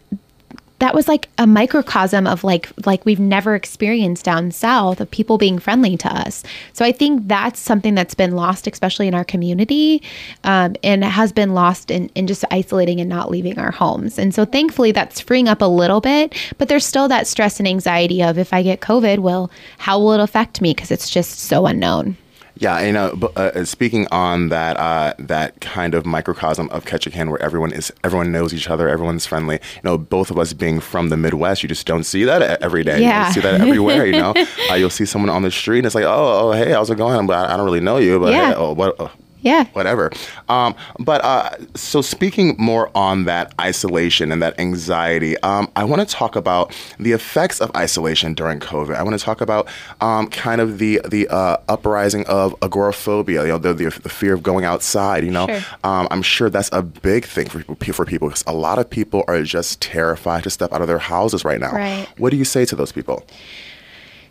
that 0.81 0.95
was 0.95 1.09
like 1.09 1.29
a 1.39 1.47
microcosm 1.47 2.27
of 2.27 2.43
like 2.43 2.71
like 2.85 3.05
we've 3.07 3.21
never 3.21 3.55
experienced 3.55 4.25
down 4.25 4.51
south 4.51 5.01
of 5.01 5.11
people 5.11 5.39
being 5.39 5.59
friendly 5.59 5.97
to 5.97 6.09
us. 6.09 6.43
So 6.73 6.85
I 6.85 6.93
think 6.93 7.29
that's 7.29 7.61
something 7.61 7.95
that's 7.95 8.15
been 8.15 8.33
lost, 8.33 8.67
especially 8.67 9.09
in 9.09 9.15
our 9.15 9.25
community, 9.25 10.03
um, 10.43 10.75
and 10.83 11.05
has 11.05 11.33
been 11.33 11.55
lost 11.55 11.91
in, 11.91 12.09
in 12.15 12.27
just 12.27 12.45
isolating 12.51 13.01
and 13.01 13.09
not 13.09 13.31
leaving 13.31 13.59
our 13.59 13.71
homes. 13.71 14.19
And 14.19 14.35
so 14.35 14.45
thankfully 14.45 14.93
that's 14.93 15.21
freeing 15.21 15.49
up 15.49 15.63
a 15.63 15.67
little 15.67 16.01
bit, 16.01 16.35
but 16.59 16.69
there's 16.69 16.85
still 16.85 17.09
that 17.09 17.27
stress 17.27 17.61
and 17.61 17.69
anxiety 17.69 18.23
of 18.23 18.39
if 18.39 18.53
I 18.53 18.63
get 18.63 18.81
COVID, 18.81 19.21
well, 19.21 19.51
how 19.79 19.99
will 19.99 20.13
it 20.13 20.21
affect 20.21 20.61
me? 20.61 20.75
Because 20.75 20.91
it's 20.91 21.09
just 21.09 21.39
so 21.39 21.67
unknown. 21.67 22.17
Yeah, 22.57 22.81
you 22.81 22.93
know, 22.93 23.19
uh, 23.37 23.41
uh, 23.41 23.65
speaking 23.65 24.07
on 24.13 24.49
that 24.49 24.77
uh, 24.77 25.15
that 25.19 25.61
kind 25.61 25.95
of 25.95 26.07
microcosm 26.07 26.69
of 26.71 26.85
Ketchikan, 26.85 27.29
where 27.29 27.43
everyone 27.43 27.73
is 27.73 27.93
everyone 28.05 28.31
knows 28.31 28.55
each 28.55 28.71
other, 28.71 28.89
everyone's 28.89 29.27
friendly. 29.27 29.57
You 29.57 29.81
know, 29.83 29.99
both 29.99 30.31
of 30.31 30.39
us 30.39 30.53
being 30.53 30.79
from 30.79 31.09
the 31.09 31.17
Midwest, 31.17 31.63
you 31.63 31.69
just 31.69 31.87
don't 31.87 32.05
see 32.05 32.25
that 32.25 32.63
every 32.63 32.85
day. 32.85 33.01
Yeah. 33.01 33.29
You 33.29 33.35
see 33.35 33.41
that 33.41 33.61
everywhere. 33.61 34.07
You 34.07 34.13
know, 34.13 34.35
uh, 34.71 34.75
you'll 34.75 34.91
see 34.91 35.05
someone 35.05 35.31
on 35.31 35.43
the 35.43 35.51
street, 35.51 35.79
and 35.79 35.87
it's 35.87 35.95
like, 35.95 36.05
oh, 36.05 36.51
oh, 36.51 36.53
hey, 36.53 36.71
how's 36.71 36.91
it 36.91 36.97
going? 36.97 37.27
But 37.27 37.51
I, 37.51 37.55
I 37.55 37.57
don't 37.57 37.67
really 37.67 37.81
know 37.81 37.97
you, 37.97 38.21
but 38.21 38.33
yeah. 38.33 38.51
hey, 38.51 38.55
oh, 38.57 38.73
what? 38.73 38.95
Oh, 38.99 39.11
Yeah. 39.45 39.67
whatever. 39.75 40.11
Um, 40.49 40.75
but 40.99 41.23
uh, 41.25 41.51
so 41.77 42.01
speaking 42.01 42.57
more 42.59 42.91
on 42.97 43.25
that 43.27 43.55
isolation 43.61 44.33
and 44.33 44.43
that 44.43 44.59
anxiety, 44.59 45.37
um, 45.43 45.71
I 45.77 45.85
want 45.85 46.01
to 46.01 46.07
talk 46.13 46.35
about 46.35 46.75
the 46.99 47.13
effects 47.13 47.61
of 47.61 47.71
isolation 47.77 48.35
during 48.35 48.59
COVID. 48.59 48.97
I 48.97 49.03
want 49.03 49.17
to 49.19 49.25
talk 49.25 49.41
about 49.41 49.69
um, 50.01 50.27
kind 50.29 50.61
of 50.61 50.79
the 50.79 51.01
the 51.09 51.29
uh, 51.29 51.59
uprising 51.69 52.27
of 52.27 52.55
agoraphobia, 52.63 53.43
you 53.43 53.49
know, 53.49 53.59
the, 53.59 53.75
the, 53.75 53.85
the 54.03 54.09
fear 54.09 54.35
of 54.35 54.43
going 54.43 54.65
outside. 54.65 55.25
You 55.25 55.31
know, 55.31 55.47
Sure. 55.47 55.61
um, 55.85 56.09
I'm 56.11 56.23
sure 56.23 56.49
that's 56.51 56.71
a 56.73 56.83
big 56.83 57.25
thing 57.27 57.49
for 57.49 57.59
people 57.63 57.95
for 57.95 58.05
people 58.07 58.29
because 58.29 58.45
a 58.47 58.53
lot 58.55 58.79
of 58.79 58.89
people 58.89 59.23
are 59.29 59.43
just 59.43 59.81
terrified 59.83 60.43
to 60.45 60.51
step 60.51 60.73
out 60.73 60.81
of 60.81 60.89
their 60.89 60.99
houses 60.99 61.45
right 61.45 61.61
now. 61.61 61.71
Right. 61.73 62.09
What 62.17 62.31
do 62.31 62.37
you 62.39 62.45
say 62.47 62.65
to 62.65 62.75
those 62.75 62.93
people? 62.93 63.25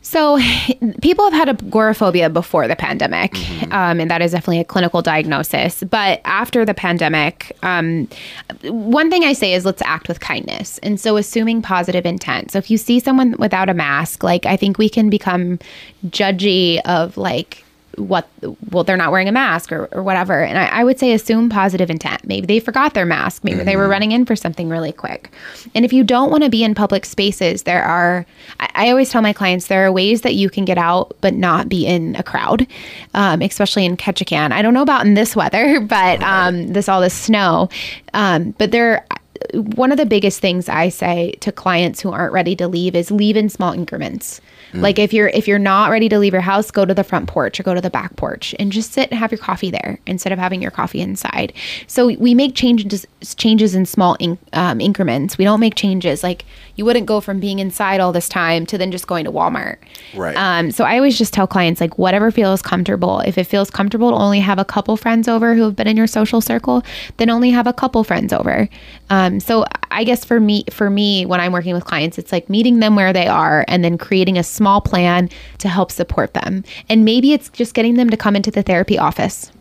So, 0.03 0.37
people 1.01 1.29
have 1.31 1.33
had 1.33 1.49
agoraphobia 1.49 2.29
before 2.29 2.67
the 2.67 2.75
pandemic, 2.75 3.35
um, 3.73 3.99
and 3.99 4.11
that 4.11 4.21
is 4.21 4.33
definitely 4.33 4.59
a 4.59 4.65
clinical 4.65 5.01
diagnosis. 5.01 5.83
But 5.83 6.21
after 6.25 6.65
the 6.65 6.73
pandemic, 6.73 7.57
um, 7.63 8.07
one 8.63 9.09
thing 9.09 9.23
I 9.23 9.33
say 9.33 9.53
is 9.53 9.65
let's 9.65 9.81
act 9.81 10.07
with 10.07 10.19
kindness. 10.19 10.77
And 10.79 10.99
so, 10.99 11.17
assuming 11.17 11.61
positive 11.61 12.05
intent. 12.05 12.51
So, 12.51 12.59
if 12.59 12.69
you 12.69 12.77
see 12.77 12.99
someone 12.99 13.35
without 13.39 13.69
a 13.69 13.73
mask, 13.73 14.23
like 14.23 14.45
I 14.45 14.57
think 14.57 14.77
we 14.77 14.89
can 14.89 15.09
become 15.09 15.57
judgy 16.07 16.81
of 16.85 17.17
like, 17.17 17.62
what 17.97 18.27
well 18.71 18.83
they're 18.83 18.97
not 18.97 19.11
wearing 19.11 19.27
a 19.27 19.31
mask 19.31 19.71
or, 19.71 19.87
or 19.91 20.01
whatever. 20.03 20.43
And 20.43 20.57
I, 20.57 20.65
I 20.65 20.83
would 20.83 20.99
say 20.99 21.13
assume 21.13 21.49
positive 21.49 21.89
intent. 21.89 22.25
Maybe 22.25 22.47
they 22.47 22.59
forgot 22.59 22.93
their 22.93 23.05
mask. 23.05 23.43
Maybe 23.43 23.63
they 23.63 23.75
were 23.75 23.87
running 23.87 24.11
in 24.11 24.25
for 24.25 24.35
something 24.35 24.69
really 24.69 24.91
quick. 24.91 25.31
And 25.75 25.85
if 25.85 25.93
you 25.93 26.03
don't 26.03 26.31
want 26.31 26.43
to 26.43 26.49
be 26.49 26.63
in 26.63 26.75
public 26.75 27.05
spaces 27.05 27.63
there 27.63 27.83
are 27.83 28.25
I, 28.59 28.69
I 28.75 28.89
always 28.89 29.09
tell 29.09 29.21
my 29.21 29.33
clients 29.33 29.67
there 29.67 29.85
are 29.85 29.91
ways 29.91 30.21
that 30.21 30.35
you 30.35 30.49
can 30.49 30.65
get 30.65 30.77
out 30.77 31.15
but 31.21 31.33
not 31.33 31.69
be 31.69 31.85
in 31.85 32.15
a 32.15 32.23
crowd 32.23 32.67
um, 33.13 33.41
especially 33.41 33.85
in 33.85 33.97
ketchikan. 33.97 34.51
I 34.51 34.61
don't 34.61 34.73
know 34.73 34.81
about 34.81 35.05
in 35.05 35.13
this 35.13 35.35
weather 35.35 35.79
but 35.93 36.21
um, 36.23 36.69
this 36.69 36.89
all 36.89 37.01
this 37.01 37.13
snow. 37.13 37.69
Um, 38.13 38.51
but 38.57 38.71
there 38.71 39.05
one 39.53 39.91
of 39.91 39.97
the 39.97 40.05
biggest 40.05 40.39
things 40.39 40.69
I 40.69 40.89
say 40.89 41.33
to 41.41 41.51
clients 41.51 42.01
who 42.01 42.11
aren't 42.11 42.33
ready 42.33 42.55
to 42.57 42.67
leave 42.67 42.95
is 42.95 43.11
leave 43.11 43.37
in 43.37 43.49
small 43.49 43.73
increments. 43.73 44.41
Like 44.81 44.99
if 44.99 45.13
you're 45.13 45.27
if 45.29 45.47
you're 45.47 45.59
not 45.59 45.91
ready 45.91 46.09
to 46.09 46.19
leave 46.19 46.33
your 46.33 46.41
house, 46.41 46.71
go 46.71 46.85
to 46.85 46.93
the 46.93 47.03
front 47.03 47.27
porch 47.27 47.59
or 47.59 47.63
go 47.63 47.73
to 47.73 47.81
the 47.81 47.89
back 47.89 48.15
porch 48.15 48.55
and 48.59 48.71
just 48.71 48.91
sit 48.91 49.09
and 49.11 49.19
have 49.19 49.31
your 49.31 49.39
coffee 49.39 49.71
there 49.71 49.99
instead 50.05 50.31
of 50.31 50.39
having 50.39 50.61
your 50.61 50.71
coffee 50.71 51.01
inside. 51.01 51.53
So 51.87 52.07
we 52.07 52.33
make 52.33 52.55
changes 52.55 53.05
changes 53.35 53.75
in 53.75 53.85
small 53.85 54.17
um, 54.53 54.81
increments. 54.81 55.37
We 55.37 55.45
don't 55.45 55.59
make 55.59 55.75
changes 55.75 56.23
like 56.23 56.45
you 56.75 56.85
wouldn't 56.85 57.05
go 57.05 57.21
from 57.21 57.39
being 57.39 57.59
inside 57.59 57.99
all 57.99 58.11
this 58.11 58.27
time 58.27 58.65
to 58.67 58.77
then 58.77 58.91
just 58.91 59.07
going 59.07 59.25
to 59.25 59.31
Walmart. 59.31 59.77
Right. 60.15 60.35
Um, 60.35 60.71
so 60.71 60.83
I 60.83 60.97
always 60.97 61.17
just 61.17 61.33
tell 61.33 61.45
clients 61.45 61.79
like 61.79 61.97
whatever 61.97 62.31
feels 62.31 62.61
comfortable. 62.61 63.19
If 63.19 63.37
it 63.37 63.43
feels 63.45 63.69
comfortable 63.69 64.09
to 64.09 64.15
only 64.15 64.39
have 64.39 64.57
a 64.57 64.65
couple 64.65 64.97
friends 64.97 65.27
over 65.27 65.53
who 65.53 65.63
have 65.63 65.75
been 65.75 65.87
in 65.87 65.97
your 65.97 66.07
social 66.07 66.41
circle, 66.41 66.83
then 67.17 67.29
only 67.29 67.51
have 67.51 67.67
a 67.67 67.73
couple 67.73 68.03
friends 68.03 68.33
over. 68.33 68.67
Um, 69.09 69.39
so 69.39 69.65
I 69.91 70.03
guess 70.03 70.25
for 70.25 70.39
me, 70.39 70.65
for 70.71 70.89
me, 70.89 71.25
when 71.25 71.39
I'm 71.39 71.51
working 71.51 71.75
with 71.75 71.85
clients, 71.85 72.17
it's 72.17 72.31
like 72.31 72.49
meeting 72.49 72.79
them 72.79 72.95
where 72.95 73.13
they 73.13 73.27
are 73.27 73.63
and 73.67 73.83
then 73.83 73.97
creating 73.97 74.37
a 74.37 74.43
small 74.43 74.62
plan 74.81 75.29
to 75.59 75.69
help 75.69 75.91
support 75.91 76.33
them. 76.33 76.63
And 76.89 77.05
maybe 77.05 77.33
it's 77.33 77.49
just 77.49 77.73
getting 77.73 77.95
them 77.95 78.09
to 78.09 78.17
come 78.17 78.35
into 78.35 78.51
the 78.51 78.63
therapy 78.63 78.97
office. 78.97 79.51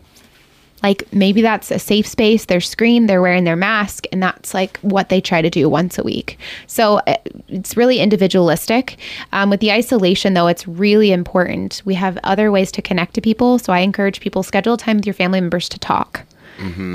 Like 0.83 1.11
maybe 1.13 1.41
that's 1.41 1.71
a 1.71 1.79
safe 1.79 2.05
space, 2.05 2.45
they're 2.45 2.59
screened, 2.59 3.09
they're 3.09 3.21
wearing 3.21 3.45
their 3.45 3.55
mask, 3.55 4.05
and 4.11 4.21
that's 4.21 4.53
like 4.53 4.77
what 4.79 5.07
they 5.07 5.21
try 5.21 5.41
to 5.41 5.49
do 5.49 5.69
once 5.69 5.97
a 5.97 6.03
week. 6.03 6.37
So 6.67 6.97
uh, 7.07 7.15
it's 7.47 7.77
really 7.77 7.99
individualistic. 7.99 8.97
Um, 9.31 9.49
with 9.49 9.61
the 9.61 9.71
isolation, 9.71 10.33
though, 10.33 10.47
it's 10.47 10.67
really 10.67 11.13
important. 11.13 11.81
We 11.85 11.93
have 11.93 12.19
other 12.25 12.51
ways 12.51 12.69
to 12.73 12.81
connect 12.81 13.13
to 13.13 13.21
people. 13.21 13.59
So 13.59 13.71
I 13.71 13.79
encourage 13.79 14.19
people 14.19 14.43
schedule 14.43 14.75
time 14.75 14.97
with 14.97 15.05
your 15.05 15.13
family 15.13 15.39
members 15.39 15.69
to 15.69 15.79
talk. 15.79 16.25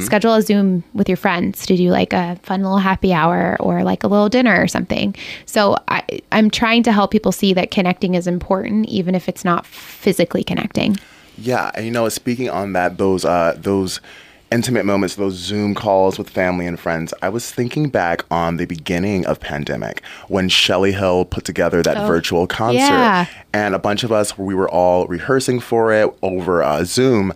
Schedule 0.00 0.34
a 0.34 0.42
Zoom 0.42 0.84
with 0.94 1.08
your 1.08 1.16
friends 1.16 1.66
to 1.66 1.76
do 1.76 1.90
like 1.90 2.12
a 2.12 2.36
fun 2.42 2.62
little 2.62 2.78
happy 2.78 3.12
hour 3.12 3.56
or 3.60 3.82
like 3.82 4.04
a 4.04 4.08
little 4.08 4.28
dinner 4.28 4.60
or 4.60 4.68
something. 4.68 5.14
So 5.46 5.76
I, 5.88 6.02
I'm 6.32 6.50
trying 6.50 6.82
to 6.84 6.92
help 6.92 7.10
people 7.10 7.32
see 7.32 7.52
that 7.54 7.70
connecting 7.70 8.14
is 8.14 8.26
important, 8.26 8.86
even 8.86 9.14
if 9.14 9.28
it's 9.28 9.44
not 9.44 9.66
physically 9.66 10.44
connecting. 10.44 10.96
Yeah, 11.36 11.70
and 11.74 11.84
you 11.84 11.90
know, 11.90 12.08
speaking 12.08 12.50
on 12.50 12.72
that, 12.72 12.98
those 12.98 13.24
uh, 13.24 13.54
those 13.56 14.00
intimate 14.50 14.84
moments, 14.84 15.16
those 15.16 15.34
Zoom 15.34 15.74
calls 15.74 16.18
with 16.18 16.30
family 16.30 16.66
and 16.66 16.78
friends. 16.80 17.12
I 17.22 17.28
was 17.28 17.50
thinking 17.50 17.90
back 17.90 18.24
on 18.30 18.56
the 18.56 18.64
beginning 18.64 19.26
of 19.26 19.40
pandemic 19.40 20.02
when 20.28 20.48
Shelly 20.48 20.92
Hill 20.92 21.26
put 21.26 21.44
together 21.44 21.82
that 21.82 22.06
virtual 22.06 22.46
concert, 22.46 22.78
yeah. 22.78 23.26
and 23.52 23.74
a 23.74 23.78
bunch 23.78 24.04
of 24.04 24.12
us 24.12 24.36
we 24.38 24.54
were 24.54 24.68
all 24.68 25.06
rehearsing 25.06 25.60
for 25.60 25.92
it 25.92 26.12
over 26.22 26.62
uh, 26.62 26.84
Zoom. 26.84 27.32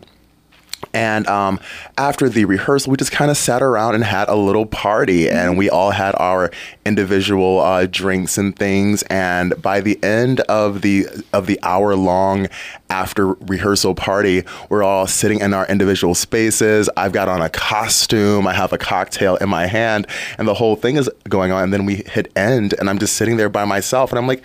And 0.94 1.26
um, 1.26 1.60
after 1.96 2.28
the 2.28 2.44
rehearsal, 2.44 2.90
we 2.90 2.96
just 2.96 3.12
kind 3.12 3.30
of 3.30 3.36
sat 3.36 3.62
around 3.62 3.94
and 3.94 4.04
had 4.04 4.28
a 4.28 4.34
little 4.34 4.66
party, 4.66 5.28
and 5.28 5.56
we 5.56 5.70
all 5.70 5.90
had 5.90 6.14
our 6.18 6.50
individual 6.84 7.60
uh, 7.60 7.86
drinks 7.86 8.36
and 8.36 8.54
things. 8.54 9.02
And 9.04 9.60
by 9.62 9.80
the 9.80 10.02
end 10.02 10.40
of 10.40 10.82
the 10.82 11.06
of 11.32 11.46
the 11.46 11.58
hour 11.62 11.94
long 11.94 12.48
after 12.90 13.28
rehearsal 13.34 13.94
party, 13.94 14.42
we're 14.68 14.82
all 14.82 15.06
sitting 15.06 15.40
in 15.40 15.54
our 15.54 15.66
individual 15.66 16.14
spaces. 16.14 16.90
I've 16.96 17.12
got 17.12 17.28
on 17.28 17.40
a 17.40 17.48
costume, 17.48 18.46
I 18.46 18.52
have 18.52 18.72
a 18.72 18.78
cocktail 18.78 19.36
in 19.36 19.48
my 19.48 19.66
hand, 19.66 20.06
and 20.38 20.46
the 20.46 20.54
whole 20.54 20.76
thing 20.76 20.96
is 20.96 21.08
going 21.28 21.52
on. 21.52 21.64
And 21.64 21.72
then 21.72 21.86
we 21.86 21.96
hit 22.06 22.30
end, 22.36 22.74
and 22.78 22.90
I'm 22.90 22.98
just 22.98 23.16
sitting 23.16 23.36
there 23.36 23.48
by 23.48 23.64
myself, 23.64 24.10
and 24.10 24.18
I'm 24.18 24.26
like 24.26 24.42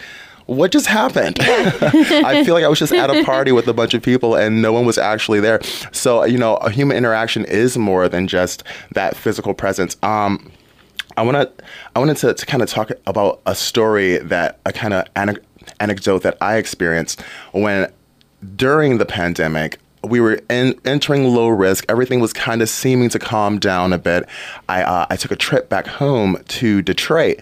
what 0.47 0.71
just 0.71 0.87
happened? 0.87 1.37
I 1.41 2.43
feel 2.43 2.53
like 2.53 2.63
I 2.63 2.67
was 2.67 2.79
just 2.79 2.93
at 2.93 3.09
a 3.09 3.23
party 3.23 3.51
with 3.51 3.67
a 3.67 3.73
bunch 3.73 3.93
of 3.93 4.01
people 4.01 4.35
and 4.35 4.61
no 4.61 4.73
one 4.73 4.85
was 4.85 4.97
actually 4.97 5.39
there. 5.39 5.61
So, 5.91 6.23
you 6.23 6.37
know, 6.37 6.55
a 6.57 6.71
human 6.71 6.97
interaction 6.97 7.45
is 7.45 7.77
more 7.77 8.09
than 8.09 8.27
just 8.27 8.63
that 8.93 9.15
physical 9.15 9.53
presence. 9.53 9.97
Um, 10.01 10.51
I 11.17 11.23
want 11.23 11.35
to, 11.35 11.65
I 11.95 11.99
wanted 11.99 12.17
to, 12.17 12.33
to 12.33 12.45
kind 12.45 12.63
of 12.63 12.69
talk 12.69 12.91
about 13.05 13.41
a 13.45 13.55
story 13.55 14.17
that 14.19 14.59
a 14.65 14.71
kind 14.71 14.93
of 14.93 15.05
ane- 15.15 15.39
anecdote 15.79 16.23
that 16.23 16.37
I 16.41 16.57
experienced 16.57 17.21
when 17.51 17.91
during 18.55 18.99
the 18.99 19.05
pandemic, 19.05 19.79
we 20.03 20.21
were 20.21 20.39
in, 20.49 20.79
entering 20.85 21.25
low 21.25 21.49
risk. 21.49 21.85
Everything 21.89 22.19
was 22.19 22.33
kind 22.33 22.61
of 22.61 22.69
seeming 22.69 23.09
to 23.09 23.19
calm 23.19 23.59
down 23.59 23.93
a 23.93 23.97
bit. 23.97 24.27
I, 24.69 24.83
uh, 24.83 25.07
I 25.09 25.15
took 25.15 25.31
a 25.31 25.35
trip 25.35 25.69
back 25.69 25.87
home 25.87 26.41
to 26.47 26.81
Detroit. 26.81 27.39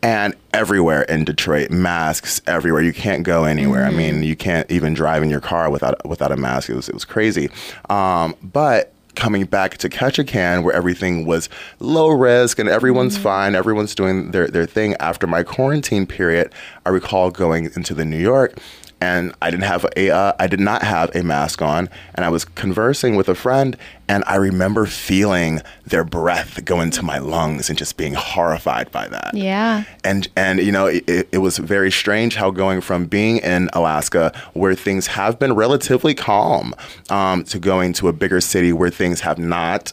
And 0.00 0.34
everywhere 0.52 1.02
in 1.02 1.24
Detroit, 1.24 1.70
masks 1.70 2.40
everywhere. 2.46 2.82
You 2.82 2.92
can't 2.92 3.24
go 3.24 3.44
anywhere. 3.44 3.84
I 3.84 3.90
mean, 3.90 4.22
you 4.22 4.36
can't 4.36 4.70
even 4.70 4.94
drive 4.94 5.24
in 5.24 5.30
your 5.30 5.40
car 5.40 5.70
without 5.70 6.06
without 6.06 6.30
a 6.30 6.36
mask. 6.36 6.70
It 6.70 6.74
was 6.74 6.88
it 6.88 6.94
was 6.94 7.04
crazy. 7.04 7.50
Um, 7.90 8.36
but 8.42 8.92
coming 9.18 9.44
back 9.44 9.76
to 9.78 9.88
Ketchikan, 9.88 10.62
where 10.62 10.72
everything 10.72 11.26
was 11.26 11.48
low 11.80 12.08
risk 12.10 12.60
and 12.60 12.68
everyone's 12.68 13.18
fine, 13.18 13.56
everyone's 13.56 13.92
doing 13.94 14.30
their, 14.30 14.46
their 14.46 14.64
thing. 14.64 14.94
After 15.00 15.26
my 15.26 15.42
quarantine 15.42 16.06
period, 16.06 16.52
I 16.86 16.90
recall 16.90 17.32
going 17.32 17.64
into 17.64 17.94
the 17.94 18.04
New 18.04 18.18
York 18.18 18.56
and 19.00 19.34
I 19.40 19.50
didn't 19.50 19.64
have 19.64 19.86
a 19.96 20.10
uh, 20.10 20.32
I 20.38 20.46
did 20.46 20.60
not 20.60 20.82
have 20.82 21.14
a 21.14 21.22
mask 21.22 21.62
on, 21.62 21.88
and 22.14 22.24
I 22.24 22.28
was 22.28 22.44
conversing 22.44 23.16
with 23.16 23.28
a 23.28 23.34
friend, 23.34 23.76
and 24.08 24.24
I 24.26 24.36
remember 24.36 24.86
feeling 24.86 25.60
their 25.86 26.04
breath 26.04 26.64
go 26.64 26.80
into 26.80 27.02
my 27.02 27.18
lungs 27.18 27.68
and 27.68 27.78
just 27.78 27.96
being 27.96 28.14
horrified 28.14 28.90
by 28.90 29.08
that. 29.08 29.32
Yeah. 29.34 29.84
And 30.04 30.28
and 30.36 30.60
you 30.60 30.72
know 30.72 30.86
it, 30.86 31.28
it 31.30 31.38
was 31.38 31.58
very 31.58 31.90
strange 31.90 32.34
how 32.34 32.50
going 32.50 32.80
from 32.80 33.06
being 33.06 33.38
in 33.38 33.70
Alaska 33.72 34.32
where 34.54 34.74
things 34.74 35.08
have 35.08 35.38
been 35.38 35.52
relatively 35.54 36.14
calm 36.14 36.74
um, 37.10 37.44
to 37.44 37.58
going 37.58 37.92
to 37.94 38.08
a 38.08 38.12
bigger 38.12 38.40
city 38.40 38.72
where 38.72 38.90
things 38.90 39.20
have 39.20 39.38
not 39.38 39.92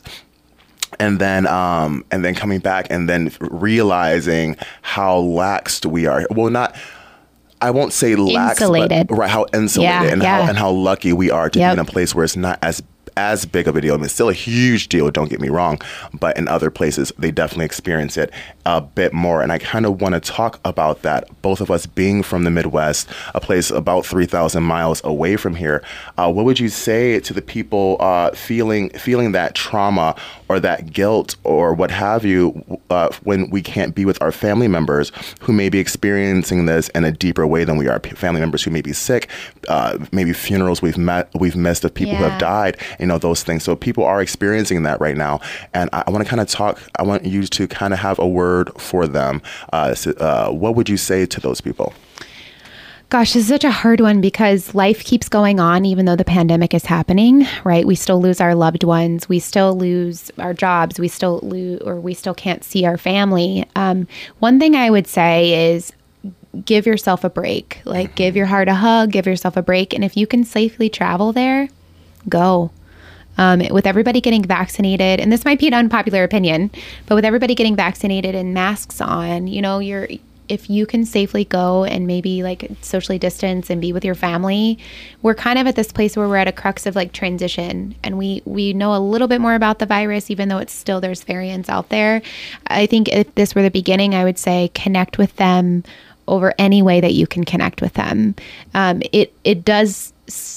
and 1.00 1.20
then 1.20 1.48
um, 1.48 2.06
and 2.12 2.24
then 2.24 2.36
coming 2.36 2.60
back 2.60 2.88
and 2.90 3.10
then 3.10 3.32
realizing 3.40 4.56
how 4.82 5.22
laxed 5.22 5.86
we 5.86 6.06
are. 6.06 6.26
Well, 6.32 6.50
not. 6.50 6.76
I 7.66 7.72
won't 7.72 7.94
say 7.94 8.16
lax, 8.16 8.62
Insulated. 8.62 9.08
but 9.08 9.16
right? 9.16 9.30
How 9.30 9.46
insulated 9.54 10.04
Yeah, 10.04 10.12
and 10.14 10.22
yeah. 10.22 10.42
how 10.44 10.50
and 10.50 10.58
how 10.58 10.70
lucky 10.72 11.14
we 11.14 11.32
are 11.32 11.50
to 11.50 11.60
Yep. 11.60 11.70
be 11.70 11.74
in 11.82 11.88
a 11.88 11.92
place 11.92 12.14
where 12.14 12.24
it's 12.24 12.36
not 12.38 12.60
as 12.62 12.82
as 13.18 13.46
big 13.46 13.66
of 13.66 13.78
a 13.78 13.82
deal. 13.82 13.94
I 13.94 13.98
mean, 13.98 14.06
it's 14.06 14.14
still 14.14 14.28
a 14.28 14.34
huge 14.34 14.90
deal. 14.90 15.10
Don't 15.10 15.30
get 15.30 15.40
me 15.40 15.48
wrong, 15.48 15.80
but 16.20 16.38
in 16.38 16.50
other 16.50 16.70
places 16.70 17.14
they 17.18 17.32
definitely 17.32 17.64
experience 17.64 18.18
it 18.18 18.30
a 18.66 18.82
bit 18.82 19.14
more. 19.14 19.42
And 19.42 19.54
I 19.54 19.58
kind 19.58 19.86
of 19.86 20.02
want 20.02 20.16
to 20.16 20.20
talk 20.20 20.60
about 20.66 21.02
that. 21.04 21.30
Both 21.42 21.62
of 21.62 21.72
us 21.72 21.86
being 21.86 22.24
from 22.24 22.44
the 22.44 22.52
Midwest, 22.52 23.08
a 23.34 23.40
place 23.40 23.72
about 23.72 24.06
three 24.06 24.26
thousand 24.26 24.64
miles 24.64 25.02
away 25.06 25.38
from 25.38 25.56
here. 25.56 25.82
Uh, 26.18 26.30
what 26.32 26.44
would 26.46 26.60
you 26.60 26.68
say 26.70 27.20
to 27.22 27.34
the 27.34 27.42
people 27.42 27.96
uh, 28.02 28.32
feeling 28.32 28.90
feeling 28.92 29.32
that 29.32 29.56
trauma 29.56 30.14
or 30.50 30.60
that 30.60 30.92
guilt 30.92 31.36
or 31.44 31.74
what 31.74 31.92
have 31.92 32.26
you 32.26 32.80
uh, 32.90 33.10
when 33.24 33.50
we 33.50 33.62
can't 33.62 33.96
be 33.96 34.06
with 34.06 34.22
our 34.22 34.32
family 34.32 34.68
members 34.68 35.12
who 35.42 35.54
may 35.54 35.70
be 35.70 35.80
experiencing 35.80 36.66
this 36.66 36.90
in 36.90 37.04
a 37.04 37.12
deeper 37.12 37.46
way 37.48 37.64
than 37.64 37.78
we 37.78 37.88
are? 37.88 38.00
P- 38.00 38.16
Family 38.16 38.40
members 38.40 38.64
who 38.64 38.72
may 38.72 38.82
be 38.82 38.94
sick, 38.94 39.30
uh, 39.68 39.98
maybe 40.12 40.34
funerals 40.34 40.82
we've 40.82 40.98
met 40.98 41.30
we've 41.34 41.56
missed 41.56 41.84
of 41.84 41.94
people 41.94 42.16
who 42.16 42.24
have 42.24 42.40
died 42.40 42.78
you 43.00 43.06
know 43.06 43.18
those 43.18 43.44
things. 43.44 43.64
So 43.64 43.76
people 43.76 44.04
are 44.04 44.22
experiencing 44.22 44.84
that 44.84 45.00
right 45.00 45.18
now. 45.18 45.40
And 45.74 45.90
i, 45.94 46.04
I 46.06 46.12
want 46.12 46.24
to 46.24 46.30
kind 46.30 46.42
of 46.42 46.48
talk 46.48 46.82
i 46.98 47.04
want 47.04 47.26
you 47.26 47.44
to 47.44 47.68
kind 47.68 47.94
of 47.94 48.00
have 48.00 48.20
a 48.20 48.28
word 48.28 48.70
for 48.80 49.08
them. 49.08 49.42
Uh, 49.74 49.94
so, 49.94 50.12
uh, 50.12 50.50
what 50.50 50.76
would 50.76 50.90
you 50.90 50.98
say 50.98 51.26
to 51.26 51.40
those 51.40 51.62
people 51.62 51.94
Gosh, 53.10 53.34
this 53.34 53.44
is 53.44 53.50
such 53.50 53.64
a 53.64 53.72
hard 53.72 54.02
one 54.02 54.20
because 54.20 54.74
life 54.74 55.04
keeps 55.04 55.30
going 55.30 55.60
on 55.60 55.86
even 55.86 56.06
though 56.06 56.16
the 56.16 56.26
pandemic 56.26 56.74
is 56.74 56.86
happening, 56.86 57.46
right? 57.64 57.86
We 57.86 57.94
still 57.94 58.20
lose 58.20 58.42
our 58.42 58.56
loved 58.56 58.84
ones, 58.84 59.30
we 59.30 59.40
still 59.40 59.78
lose 59.78 60.32
our 60.40 60.56
jobs, 60.56 61.00
we 61.00 61.08
still 61.08 61.40
lose 61.44 61.82
or 61.82 62.00
we 62.00 62.16
still 62.16 62.34
can't 62.34 62.64
see 62.64 62.84
our 62.84 62.98
family. 62.98 63.66
Um, 63.76 64.08
one 64.40 64.60
thing 64.60 64.76
I 64.76 64.90
would 64.90 65.06
say 65.06 65.72
is 65.72 65.94
give 66.66 66.88
yourself 66.88 67.24
a 67.24 67.30
break. 67.30 67.80
Like 67.86 68.16
give 68.16 68.36
your 68.36 68.48
heart 68.48 68.68
a 68.68 68.74
hug, 68.74 69.12
give 69.12 69.28
yourself 69.28 69.56
a 69.56 69.62
break, 69.62 69.94
and 69.94 70.04
if 70.04 70.18
you 70.18 70.26
can 70.26 70.44
safely 70.44 70.90
travel 70.90 71.32
there, 71.32 71.70
go. 72.28 72.72
Um, 73.38 73.60
with 73.70 73.86
everybody 73.86 74.22
getting 74.22 74.44
vaccinated, 74.44 75.20
and 75.20 75.32
this 75.32 75.44
might 75.44 75.60
be 75.60 75.68
an 75.68 75.74
unpopular 75.74 76.24
opinion, 76.24 76.72
but 77.06 77.16
with 77.16 77.26
everybody 77.26 77.54
getting 77.54 77.76
vaccinated 77.76 78.34
and 78.34 78.54
masks 78.54 79.02
on, 79.02 79.48
you 79.48 79.62
know, 79.62 79.80
you're 79.80 80.08
if 80.50 80.70
you 80.70 80.86
can 80.86 81.06
safely 81.06 81.46
go 81.46 81.84
and 81.84 82.08
maybe 82.08 82.44
like 82.44 82.70
socially 82.82 83.20
distance 83.20 83.70
and 83.70 83.82
be 83.82 83.94
with 83.94 84.06
your 84.06 84.16
family 84.16 84.78
we're 85.22 85.34
kind 85.34 85.58
of 85.58 85.66
at 85.66 85.76
this 85.76 85.92
place 85.92 86.16
where 86.16 86.28
we're 86.28 86.38
at 86.38 86.48
a 86.48 86.52
crux 86.52 86.86
of 86.86 86.96
like 86.96 87.12
transition. 87.12 87.96
And 88.04 88.18
we 88.18 88.44
we 88.46 88.74
know 88.74 88.96
a 88.96 89.00
little 89.00 89.28
bit 89.28 89.42
more 89.42 89.56
about 89.56 89.80
the 89.80 89.86
virus 89.86 90.30
even 90.30 90.50
though 90.50 90.60
it's 90.60 90.74
still 90.74 91.02
there's 91.02 91.24
variants 91.24 91.70
out 91.70 91.90
there. 91.90 92.22
I 92.68 92.86
think 92.86 93.08
if 93.10 93.34
this 93.36 93.56
were 93.56 93.64
the 93.64 93.72
beginning 93.72 94.14
i 94.14 94.24
would 94.24 94.38
say 94.38 94.70
connect 94.74 95.18
with 95.18 95.36
them 95.38 95.84
over 96.28 96.54
any 96.58 96.82
way 96.82 97.02
that 97.02 97.14
you 97.14 97.28
can 97.28 97.44
connect 97.44 97.82
with 97.82 97.94
them. 97.94 98.36
Um, 98.74 99.02
it 99.12 99.34
it 99.44 99.66
does 99.66 100.14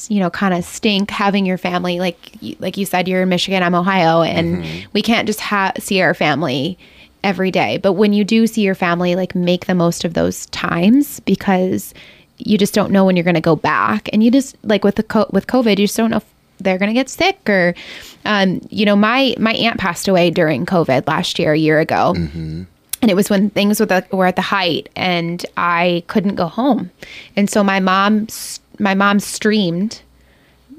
you 0.08 0.20
know 0.20 0.30
kind 0.30 0.54
of 0.54 0.64
stink 0.64 1.10
having 1.10 1.44
your 1.44 1.58
family 1.58 2.00
like 2.00 2.32
like 2.58 2.78
you 2.78 2.86
said 2.86 3.06
you're 3.06 3.20
in 3.20 3.28
michigan 3.28 3.62
i'm 3.62 3.74
ohio 3.74 4.22
and 4.22 4.64
mm-hmm. 4.64 4.88
we 4.94 5.02
can't 5.02 5.26
just 5.26 5.40
ha- 5.40 5.74
see 5.78 6.00
our 6.00 6.14
family 6.14 6.78
every 7.28 7.50
day. 7.50 7.76
But 7.76 7.92
when 7.92 8.14
you 8.14 8.24
do 8.24 8.46
see 8.46 8.62
your 8.62 8.74
family, 8.74 9.14
like 9.14 9.34
make 9.34 9.66
the 9.66 9.74
most 9.74 10.04
of 10.04 10.14
those 10.14 10.46
times 10.46 11.20
because 11.20 11.92
you 12.38 12.56
just 12.56 12.72
don't 12.72 12.90
know 12.90 13.04
when 13.04 13.16
you're 13.16 13.24
going 13.24 13.34
to 13.34 13.40
go 13.40 13.54
back. 13.56 14.08
And 14.12 14.22
you 14.22 14.30
just 14.30 14.56
like 14.62 14.82
with 14.82 14.94
the 14.94 15.02
co- 15.02 15.28
with 15.30 15.46
COVID, 15.46 15.78
you 15.78 15.86
just 15.86 15.96
don't 15.96 16.10
know 16.10 16.16
if 16.16 16.24
they're 16.58 16.78
going 16.78 16.88
to 16.88 16.94
get 16.94 17.10
sick 17.10 17.38
or 17.48 17.74
um, 18.24 18.66
you 18.70 18.86
know, 18.86 18.96
my 18.96 19.34
my 19.38 19.52
aunt 19.52 19.78
passed 19.78 20.08
away 20.08 20.30
during 20.30 20.64
COVID 20.64 21.06
last 21.06 21.38
year, 21.38 21.52
a 21.52 21.58
year 21.58 21.78
ago. 21.80 22.14
Mm-hmm. 22.16 22.62
And 23.00 23.10
it 23.12 23.14
was 23.14 23.30
when 23.30 23.50
things 23.50 23.78
were, 23.78 23.86
the, 23.86 24.04
were 24.10 24.26
at 24.26 24.34
the 24.34 24.42
height 24.42 24.88
and 24.96 25.44
I 25.56 26.02
couldn't 26.08 26.34
go 26.34 26.46
home. 26.46 26.90
And 27.36 27.48
so 27.48 27.62
my 27.62 27.78
mom 27.78 28.26
my 28.78 28.94
mom 28.94 29.20
streamed 29.20 30.00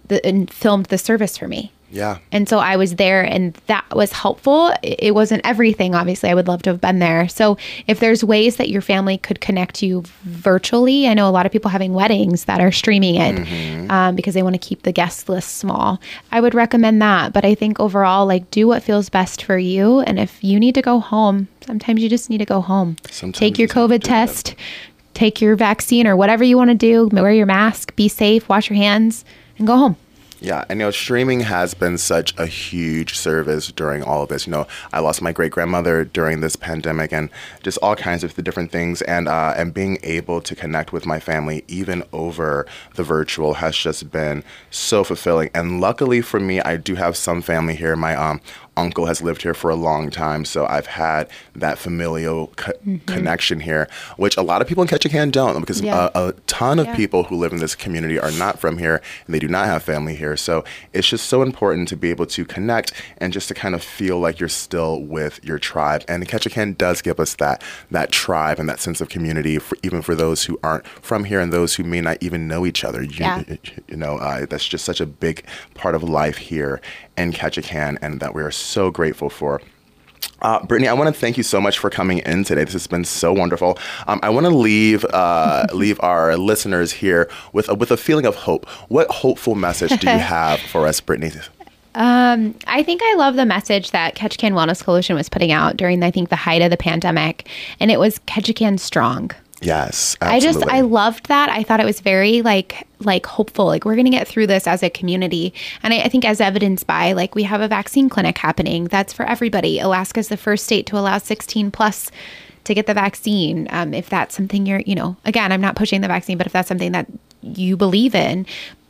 the, 0.08 0.26
and 0.26 0.52
filmed 0.52 0.88
the 0.88 0.98
service 0.98 1.38
for 1.38 1.48
me. 1.48 1.72
Yeah. 1.92 2.20
And 2.32 2.48
so 2.48 2.60
I 2.60 2.76
was 2.76 2.96
there 2.96 3.24
and 3.24 3.54
that 3.68 3.86
was 3.96 4.12
helpful. 4.12 4.74
It 4.84 5.16
wasn't 5.16 5.42
everything, 5.46 5.96
obviously. 5.96 6.30
I 6.30 6.34
would 6.34 6.48
love 6.48 6.62
to 6.64 6.70
have 6.70 6.82
been 6.82 7.00
there. 7.00 7.28
So 7.28 7.58
if 7.88 8.00
there's 8.00 8.24
ways 8.24 8.58
that 8.58 8.70
your 8.70 8.82
family 8.82 9.18
could 9.18 9.42
connect 9.42 9.82
you 9.82 10.04
virtually, 10.24 11.08
I 11.08 11.14
know 11.14 11.28
a 11.28 11.32
lot 11.32 11.46
of 11.46 11.52
people 11.52 11.70
having 11.70 11.94
weddings 11.94 12.46
that 12.46 12.62
are 12.62 12.72
streaming 12.72 13.16
it 13.16 13.36
mm-hmm. 13.36 13.92
um, 13.92 14.16
because 14.16 14.34
they 14.34 14.44
want 14.44 14.54
to 14.54 14.60
keep 14.60 14.84
the 14.84 14.92
guest 14.92 15.30
list 15.30 15.58
small. 15.58 16.00
I 16.32 16.42
would 16.42 16.54
recommend 16.54 17.02
that. 17.02 17.34
But 17.34 17.46
I 17.46 17.56
think 17.56 17.80
overall, 17.80 18.26
like 18.26 18.50
do 18.52 18.68
what 18.68 18.84
feels 18.84 19.10
best 19.10 19.44
for 19.44 19.58
you. 19.58 20.02
And 20.02 20.20
if 20.20 20.44
you 20.44 20.60
need 20.60 20.76
to 20.76 20.82
go 20.82 21.00
home, 21.00 21.48
sometimes 21.66 22.02
you 22.02 22.10
just 22.10 22.30
need 22.30 22.40
to 22.40 22.46
go 22.46 22.62
home. 22.62 22.98
Sometimes 23.10 23.40
Take 23.40 23.60
your 23.60 23.68
COVID 23.68 24.04
test, 24.04 24.56
take 25.14 25.42
your 25.42 25.56
vaccine 25.56 26.08
or 26.08 26.16
whatever 26.16 26.44
you 26.44 26.58
want 26.58 26.70
to 26.70 26.76
do, 26.76 27.08
wear 27.08 27.32
your 27.32 27.46
mask, 27.46 27.96
be 27.96 28.08
safe, 28.08 28.48
wash 28.48 28.70
your 28.70 28.78
hands, 28.78 29.26
and 29.58 29.68
go 29.68 29.76
home. 29.78 29.98
Yeah, 30.42 30.64
and 30.70 30.80
you 30.80 30.86
know, 30.86 30.92
streaming 30.92 31.42
has 31.42 31.74
been 31.74 31.98
such 31.98 32.34
a 32.38 32.46
huge 32.46 33.18
service 33.18 33.72
during 33.74 34.04
all 34.04 34.24
of 34.24 34.30
this. 34.30 34.48
You 34.48 34.52
know, 34.52 34.68
I 34.94 35.00
lost 35.00 35.22
my 35.22 35.34
great 35.34 35.52
grandmother 35.52 36.06
during 36.06 36.40
this 36.40 36.56
pandemic, 36.56 37.12
and 37.12 37.30
just 37.62 37.78
all 37.80 37.96
kinds 37.96 38.24
of 38.24 38.36
the 38.36 38.42
different 38.42 38.72
things, 38.72 39.02
and 39.02 39.28
uh, 39.28 39.54
and 39.58 39.74
being 39.74 39.98
able 40.02 40.40
to 40.42 40.56
connect 40.56 40.94
with 40.94 41.06
my 41.06 41.20
family 41.20 41.66
even 41.68 42.04
over 42.14 42.66
the 42.96 43.04
virtual 43.04 43.56
has 43.56 43.76
just 43.76 44.12
been 44.12 44.44
so 44.72 45.04
fulfilling. 45.04 45.50
And 45.54 45.82
luckily 45.82 46.22
for 46.22 46.40
me, 46.40 46.62
I 46.62 46.78
do 46.78 46.96
have 46.96 47.18
some 47.18 47.42
family 47.42 47.76
here. 47.76 47.98
My 47.98 48.16
um, 48.16 48.40
uncle 48.80 49.06
has 49.06 49.22
lived 49.22 49.42
here 49.42 49.54
for 49.54 49.70
a 49.70 49.76
long 49.76 50.10
time, 50.10 50.46
so 50.46 50.66
I've 50.66 50.88
had 50.88 51.30
that 51.56 51.78
familial 51.78 52.48
co- 52.56 52.72
mm-hmm. 52.72 52.98
connection 53.06 53.60
here, 53.60 53.88
which 54.18 54.38
a 54.38 54.42
lot 54.42 54.62
of 54.62 54.68
people 54.68 54.82
in 54.82 54.88
Ketchikan 54.88 55.32
don't, 55.32 55.60
because 55.60 55.82
yeah. 55.82 56.10
a, 56.16 56.30
a, 56.30 56.34
ton 56.48 56.80
of 56.80 56.88
yeah. 56.88 56.96
people 56.96 57.24
who 57.24 57.36
live 57.36 57.52
in 57.52 57.60
this 57.60 57.76
community 57.76 58.18
are 58.20 58.32
not 58.32 58.60
from 58.60 58.78
here 58.78 59.02
and 59.26 59.36
they 59.36 59.40
do 59.40 59.48
not 59.48 59.66
have 59.66 59.84
family 59.84 60.16
here. 60.16 60.38
So 60.38 60.64
it's 60.94 61.08
just 61.08 61.28
so 61.28 61.42
important 61.42 61.88
to 61.90 61.98
be 61.98 62.10
able 62.10 62.26
to 62.28 62.46
connect 62.46 62.94
and 63.18 63.34
just 63.34 63.48
to 63.50 63.54
kind 63.54 63.76
of 63.76 63.84
feel 63.84 64.20
like 64.20 64.40
you're 64.40 64.50
still 64.50 65.02
with 65.02 65.44
your 65.44 65.60
tribe. 65.60 66.04
And 66.08 66.28
Ketchikan 66.28 66.78
does 66.78 67.02
give 67.02 67.20
us 67.20 67.36
that 67.36 67.64
that 67.92 68.12
tribe 68.12 68.60
and 68.60 68.70
that 68.70 68.80
sense 68.80 69.02
of 69.02 69.10
community, 69.10 69.60
for, 69.60 69.78
even 69.84 70.02
for 70.02 70.16
those 70.16 70.46
who 70.46 70.60
aren't 70.64 70.88
from 70.88 71.26
here 71.26 71.40
and 71.40 71.52
those 71.52 71.76
who 71.76 71.84
may 71.84 72.02
not 72.02 72.18
even 72.22 72.48
know 72.48 72.66
each 72.66 72.84
other. 72.84 73.04
You, 73.04 73.20
yeah. 73.20 73.44
you 73.88 73.98
know, 73.98 74.18
uh, 74.18 74.46
that's 74.46 74.68
just 74.68 74.86
such 74.86 75.02
a 75.02 75.06
big 75.06 75.44
part 75.74 75.96
of 75.96 76.04
life 76.04 76.38
here 76.38 76.82
in 77.20 77.34
Ketchikan, 77.34 77.98
and 78.02 78.20
that 78.20 78.34
we 78.34 78.42
are 78.42 78.52
so 78.52 78.90
grateful 78.90 79.30
for. 79.30 79.62
Uh, 80.42 80.64
Brittany, 80.66 80.88
I 80.88 80.94
want 80.94 81.14
to 81.14 81.20
thank 81.20 81.38
you 81.38 81.44
so 81.44 81.60
much 81.60 81.78
for 81.78 81.90
coming 81.90 82.20
in 82.20 82.46
today. 82.46 82.64
This 82.64 82.74
has 82.74 82.88
been 82.88 83.04
so 83.04 83.34
wonderful. 83.34 83.78
Um, 84.08 84.20
I 84.24 84.30
want 84.30 84.46
to 84.46 84.52
leave 84.52 85.04
uh, 85.06 85.68
leave 85.74 86.00
our 86.02 86.38
listeners 86.38 86.92
here 86.92 87.30
with 87.54 87.70
a, 87.70 87.76
with 87.76 87.92
a 87.92 87.98
feeling 87.98 88.26
of 88.26 88.36
hope. 88.36 88.68
What 88.90 89.10
hopeful 89.12 89.56
message 89.56 90.00
do 90.00 90.10
you 90.10 90.18
have 90.18 90.60
for 90.60 90.88
us, 90.88 91.02
Brittany? 91.02 91.32
Um, 91.96 92.56
I 92.68 92.84
think 92.84 93.02
I 93.04 93.16
love 93.16 93.36
the 93.36 93.46
message 93.46 93.92
that 93.92 94.16
Ketchikan 94.16 94.54
Wellness 94.54 94.84
Coalition 94.84 95.16
was 95.16 95.28
putting 95.28 95.52
out 95.52 95.76
during, 95.76 96.02
I 96.04 96.12
think, 96.12 96.30
the 96.30 96.36
height 96.36 96.62
of 96.62 96.70
the 96.70 96.78
pandemic, 96.78 97.50
and 97.80 97.92
it 97.92 98.00
was 98.00 98.20
Ketchikan 98.20 98.80
Strong. 98.80 99.32
Yes, 99.62 100.16
absolutely. 100.22 100.38
I 100.38 100.40
just 100.40 100.74
I 100.74 100.82
loved 100.82 101.28
that. 101.28 101.50
I 101.50 101.64
thought 101.64 101.80
it 101.80 101.86
was 101.86 102.00
very 102.00 102.42
like 102.42 102.88
like 103.00 103.26
hopeful. 103.26 103.66
Like 103.66 103.86
we're 103.86 103.96
gonna 103.96 104.10
get 104.10 104.28
through 104.28 104.48
this 104.48 104.68
as 104.68 104.84
a 104.84 104.90
community, 104.90 105.54
and 105.84 105.94
I, 105.94 106.04
I 106.04 106.10
think 106.10 106.26
as 106.26 106.40
evidenced 106.40 106.88
by 106.88 107.14
like 107.14 107.36
we 107.36 107.44
have 107.44 107.62
a 107.62 107.68
vaccine 107.68 108.10
clinic 108.10 108.38
happening. 108.38 108.86
That's 108.86 109.14
for 109.14 109.26
everybody. 109.26 109.80
Alaska 109.80 110.20
is 110.20 110.30
the 110.30 110.38
first 110.38 110.66
state 110.66 110.86
to 110.88 110.98
allow 110.98 111.18
16 111.18 111.72
plus 111.72 112.12
to 112.66 112.74
get 112.74 112.88
the 112.88 112.94
vaccine. 112.94 113.68
Um, 113.72 113.94
if 113.94 114.10
that's 114.10 114.36
something 114.36 114.66
you're, 114.66 114.82
you 114.82 114.96
know, 114.96 115.18
again, 115.26 115.52
I'm 115.52 115.62
not 115.62 115.76
pushing 115.76 116.02
the 116.02 116.08
vaccine, 116.08 116.38
but 116.38 116.48
if 116.48 116.54
that's 116.54 116.68
something 116.68 116.92
that 116.92 117.08
you 117.42 117.76
believe 117.76 118.16
in, 118.16 118.46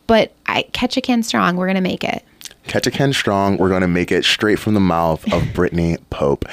but 0.08 0.34
I 0.46 0.64
Ketchikan 0.74 1.24
strong, 1.24 1.56
we're 1.56 1.68
gonna 1.68 1.82
make 1.82 2.04
it. 2.04 2.24
Ketchikan 2.66 3.14
Strong. 3.14 3.58
We're 3.58 3.70
going 3.70 3.82
to 3.82 3.88
make 3.88 4.12
it 4.12 4.24
straight 4.26 4.60
from 4.60 4.74
the 4.74 4.80
mouth 4.80 5.32
of 5.34 5.44
Brittany 5.54 5.98
Pope. 6.10 6.46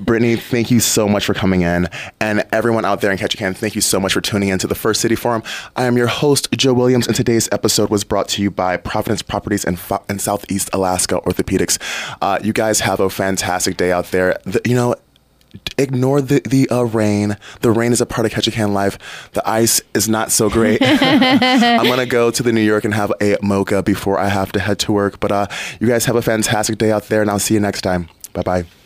Brittany, 0.00 0.36
thank 0.36 0.70
you 0.70 0.80
so 0.80 1.08
much 1.08 1.24
for 1.24 1.34
coming 1.34 1.62
in. 1.62 1.88
And 2.20 2.44
everyone 2.52 2.84
out 2.84 3.00
there 3.00 3.10
in 3.10 3.18
Ketchikan, 3.18 3.56
thank 3.56 3.74
you 3.74 3.80
so 3.80 3.98
much 3.98 4.12
for 4.12 4.20
tuning 4.20 4.48
in 4.48 4.58
to 4.60 4.66
the 4.66 4.74
First 4.74 5.00
City 5.00 5.14
Forum. 5.14 5.42
I 5.76 5.84
am 5.84 5.96
your 5.96 6.06
host, 6.06 6.50
Joe 6.52 6.72
Williams, 6.72 7.06
and 7.06 7.16
today's 7.16 7.48
episode 7.52 7.90
was 7.90 8.04
brought 8.04 8.28
to 8.30 8.42
you 8.42 8.50
by 8.50 8.76
Providence 8.76 9.22
Properties 9.22 9.64
in, 9.64 9.78
in 10.08 10.18
Southeast 10.18 10.70
Alaska 10.72 11.20
Orthopedics. 11.20 11.78
Uh, 12.20 12.38
you 12.42 12.52
guys 12.52 12.80
have 12.80 13.00
a 13.00 13.10
fantastic 13.10 13.76
day 13.76 13.92
out 13.92 14.06
there. 14.06 14.38
The, 14.44 14.60
you 14.64 14.74
know, 14.74 14.94
ignore 15.78 16.20
the 16.20 16.40
the 16.40 16.68
uh, 16.68 16.82
rain. 16.82 17.36
The 17.60 17.70
rain 17.70 17.92
is 17.92 18.00
a 18.00 18.06
part 18.06 18.26
of 18.26 18.32
Ketchikan 18.32 18.72
life. 18.72 19.30
The 19.32 19.48
ice 19.48 19.80
is 19.94 20.08
not 20.08 20.30
so 20.30 20.48
great. 20.48 20.80
I'm 20.82 21.86
gonna 21.86 22.06
go 22.06 22.30
to 22.30 22.42
the 22.42 22.52
New 22.52 22.60
York 22.62 22.84
and 22.84 22.94
have 22.94 23.12
a 23.20 23.36
mocha 23.42 23.82
before 23.82 24.18
I 24.18 24.28
have 24.28 24.52
to 24.52 24.60
head 24.60 24.78
to 24.80 24.92
work. 24.92 25.20
But 25.20 25.32
uh, 25.32 25.46
you 25.80 25.88
guys 25.88 26.04
have 26.06 26.16
a 26.16 26.22
fantastic 26.22 26.78
day 26.78 26.90
out 26.90 27.04
there, 27.08 27.22
and 27.22 27.30
I'll 27.30 27.38
see 27.38 27.54
you 27.54 27.60
next 27.60 27.82
time. 27.82 28.08
Bye 28.32 28.42
bye. 28.42 28.83